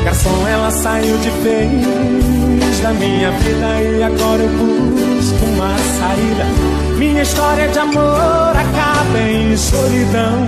Garçom, 0.03 0.47
ela 0.47 0.71
saiu 0.71 1.17
de 1.17 1.29
vez 1.29 2.79
da 2.81 2.91
minha 2.93 3.31
vida 3.31 3.81
e 3.81 4.03
agora 4.03 4.41
eu 4.41 4.49
busco 4.49 5.45
uma 5.45 5.77
saída. 5.99 6.45
Minha 6.97 7.21
história 7.21 7.67
de 7.67 7.79
amor 7.79 8.53
acaba 8.55 9.19
em 9.19 9.55
solidão. 9.55 10.47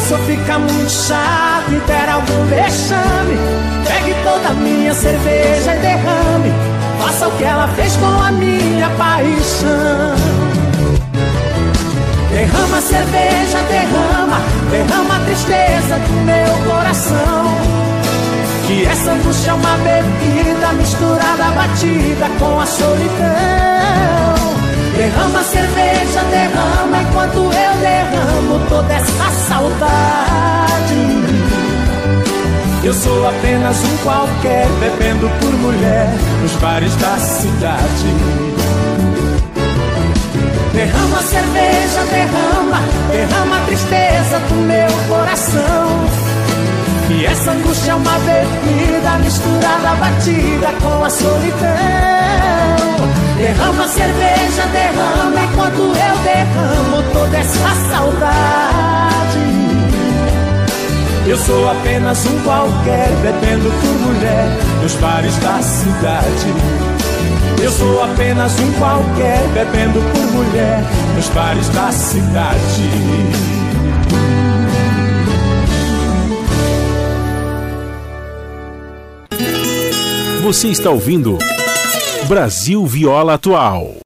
Se 0.00 0.12
eu 0.18 0.18
ficar 0.26 0.58
muito 0.58 0.90
chato 0.90 1.72
e 1.72 1.80
der 1.86 2.08
algum 2.10 2.44
vexame, 2.46 3.38
pegue 3.86 4.14
toda 4.22 4.48
a 4.48 4.52
minha 4.52 4.92
cerveja 4.92 5.74
e 5.74 5.78
derrame. 5.78 6.52
Faça 7.00 7.28
o 7.28 7.30
que 7.38 7.44
ela 7.44 7.66
fez 7.68 7.96
com 7.96 8.06
a 8.06 8.30
minha 8.32 8.90
paixão. 8.90 10.14
Derrama 12.30 12.80
cerveja, 12.80 13.58
derrama, 13.70 14.40
derrama 14.70 15.16
a 15.16 15.20
tristeza 15.20 15.98
do 15.98 16.12
meu 16.26 16.70
coração. 16.70 17.56
Que 18.66 18.84
essa 18.84 19.12
angústia 19.12 19.50
é 19.50 19.54
uma 19.54 19.76
bebida 19.78 20.72
misturada, 20.74 21.44
batida 21.54 22.28
com 22.38 22.60
a 22.60 22.66
solidão. 22.66 24.41
Derrama 25.02 25.42
cerveja, 25.42 26.22
derrama 26.30 27.02
enquanto 27.02 27.38
eu 27.38 27.50
derramo 27.80 28.60
toda 28.68 28.94
essa 28.94 29.30
saudade. 29.48 30.94
Eu 32.84 32.94
sou 32.94 33.28
apenas 33.28 33.82
um 33.82 33.96
qualquer, 34.04 34.68
bebendo 34.78 35.28
por 35.40 35.52
mulher 35.54 36.08
nos 36.40 36.52
bares 36.52 36.94
da 36.98 37.18
cidade. 37.18 38.14
Derrama 40.72 41.20
cerveja, 41.22 42.04
derrama, 42.08 42.80
derrama 43.10 43.56
a 43.56 43.66
tristeza 43.66 44.38
do 44.48 44.54
meu 44.54 44.88
coração. 45.08 46.06
E 47.10 47.26
essa 47.26 47.50
angústia 47.50 47.90
é 47.90 47.94
uma 47.96 48.18
bebida 48.20 49.18
misturada, 49.18 49.96
batida 49.96 50.72
com 50.80 51.04
a 51.04 51.10
solidão. 51.10 53.01
Derrama 53.36 53.88
cerveja, 53.88 54.66
derrama 54.72 55.40
enquanto 55.42 55.80
eu 55.80 56.18
derramo 56.22 57.02
toda 57.12 57.36
essa 57.36 57.74
saudade. 57.90 59.12
Eu 61.26 61.36
sou 61.38 61.70
apenas 61.70 62.26
um 62.26 62.42
qualquer, 62.42 63.08
bebendo 63.22 63.70
por 63.80 64.06
mulher 64.06 64.48
nos 64.82 64.94
bares 64.96 65.36
da 65.38 65.62
cidade. 65.62 66.54
Eu 67.62 67.70
sou 67.70 68.02
apenas 68.02 68.58
um 68.58 68.72
qualquer, 68.72 69.40
bebendo 69.54 70.00
por 70.12 70.32
mulher 70.32 70.82
nos 71.14 71.28
bares 71.28 71.68
da 71.68 71.92
cidade. 71.92 72.90
Você 80.42 80.68
está 80.68 80.90
ouvindo 80.90 81.38
Brasil 82.28 82.86
Viola 82.86 83.34
Atual. 83.34 84.01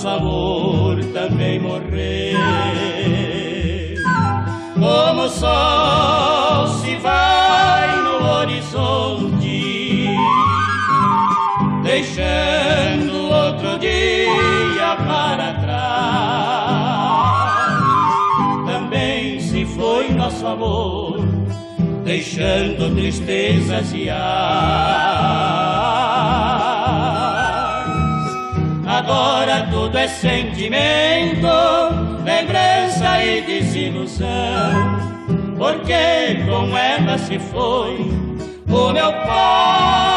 Nosso 0.00 0.08
amor 0.08 1.04
também 1.12 1.60
morreu 1.60 2.38
como 4.74 5.24
o 5.24 5.28
sol 5.28 6.66
se 6.78 6.96
vai 6.96 8.02
no 8.02 8.24
horizonte, 8.38 10.06
deixando 11.82 13.30
outro 13.30 13.78
dia 13.78 14.96
para 15.06 15.52
trás. 15.60 16.94
Também 18.72 19.38
se 19.38 19.66
foi 19.66 20.08
nosso 20.14 20.46
amor, 20.46 21.20
deixando 22.04 22.94
tristezas 22.94 23.92
e 23.92 24.08
ar. 24.08 25.69
Agora 29.10 29.66
tudo 29.72 29.98
é 29.98 30.06
sentimento, 30.06 31.48
lembrança 32.24 33.24
e 33.24 33.42
desilusão. 33.42 34.28
Porque 35.58 36.44
com 36.48 36.78
ela 36.78 37.18
se 37.18 37.36
foi 37.40 38.08
o 38.68 38.92
meu 38.92 39.12
pobre 39.12 40.09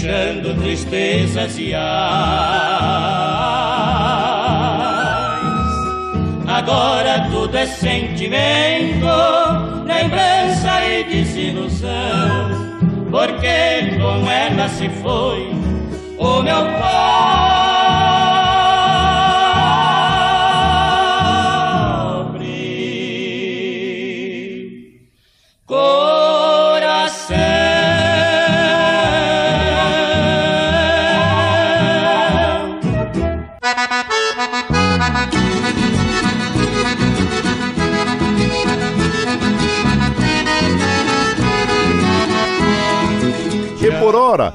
deixando 0.00 0.54
tristezas 0.58 1.58
e 1.58 1.74
ais. 1.74 1.84
Agora 6.48 7.28
tudo 7.30 7.56
é 7.56 7.66
sentimento, 7.66 9.06
lembrança 9.84 10.84
e 10.86 11.04
desilusão, 11.04 11.90
porque 13.10 13.98
com 14.00 14.30
ela 14.30 14.68
se 14.68 14.88
foi 15.02 15.50
o 16.18 16.42
meu 16.42 16.64
pai. 16.80 17.49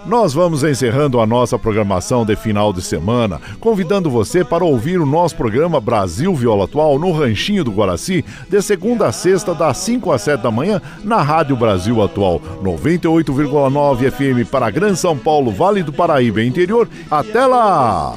Nós 0.06 0.34
vamos 0.34 0.64
encerrando 0.64 1.20
a 1.20 1.26
nossa 1.26 1.58
programação 1.58 2.26
de 2.26 2.36
final 2.36 2.72
de 2.72 2.82
semana, 2.82 3.40
convidando 3.60 4.10
você 4.10 4.44
para 4.44 4.66
ouvir 4.66 5.00
o 5.00 5.06
nosso 5.06 5.36
programa 5.36 5.80
Brasil 5.80 6.34
Viola 6.36 6.66
Atual 6.66 7.00
no 7.00 7.12
Ranchinho 7.12 7.64
do 7.64 7.72
Guaraci, 7.72 8.24
de 8.50 8.62
segunda 8.62 9.08
a 9.08 9.12
sexta, 9.12 9.54
das 9.54 9.78
5 9.78 10.12
às 10.12 10.22
7 10.22 10.42
da 10.42 10.52
manhã, 10.52 10.82
na 11.04 11.22
Rádio 11.22 11.56
Brasil 11.56 12.02
Atual, 12.02 12.42
98,9 12.64 14.12
FM 14.12 14.50
para 14.50 14.70
Gran 14.70 14.96
São 14.96 15.18
Paulo, 15.18 15.52
Vale 15.52 15.84
do 15.84 15.94
Paraíba 15.94 16.44
interior. 16.44 16.88
Até 17.10 17.46
lá! 17.46 18.16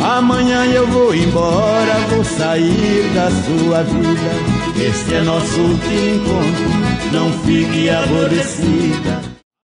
Amanhã 0.00 0.66
eu 0.66 0.86
vou 0.86 1.14
embora, 1.14 1.94
vou 2.10 2.24
sair 2.24 3.10
da 3.14 3.30
sua 3.30 3.82
vida. 3.82 4.54
Este 4.76 5.14
é 5.14 5.22
nosso 5.22 5.60
último 5.60 6.10
encontro, 6.14 7.12
não 7.12 7.32
fique 7.44 7.88
aborrecida. 7.88 9.33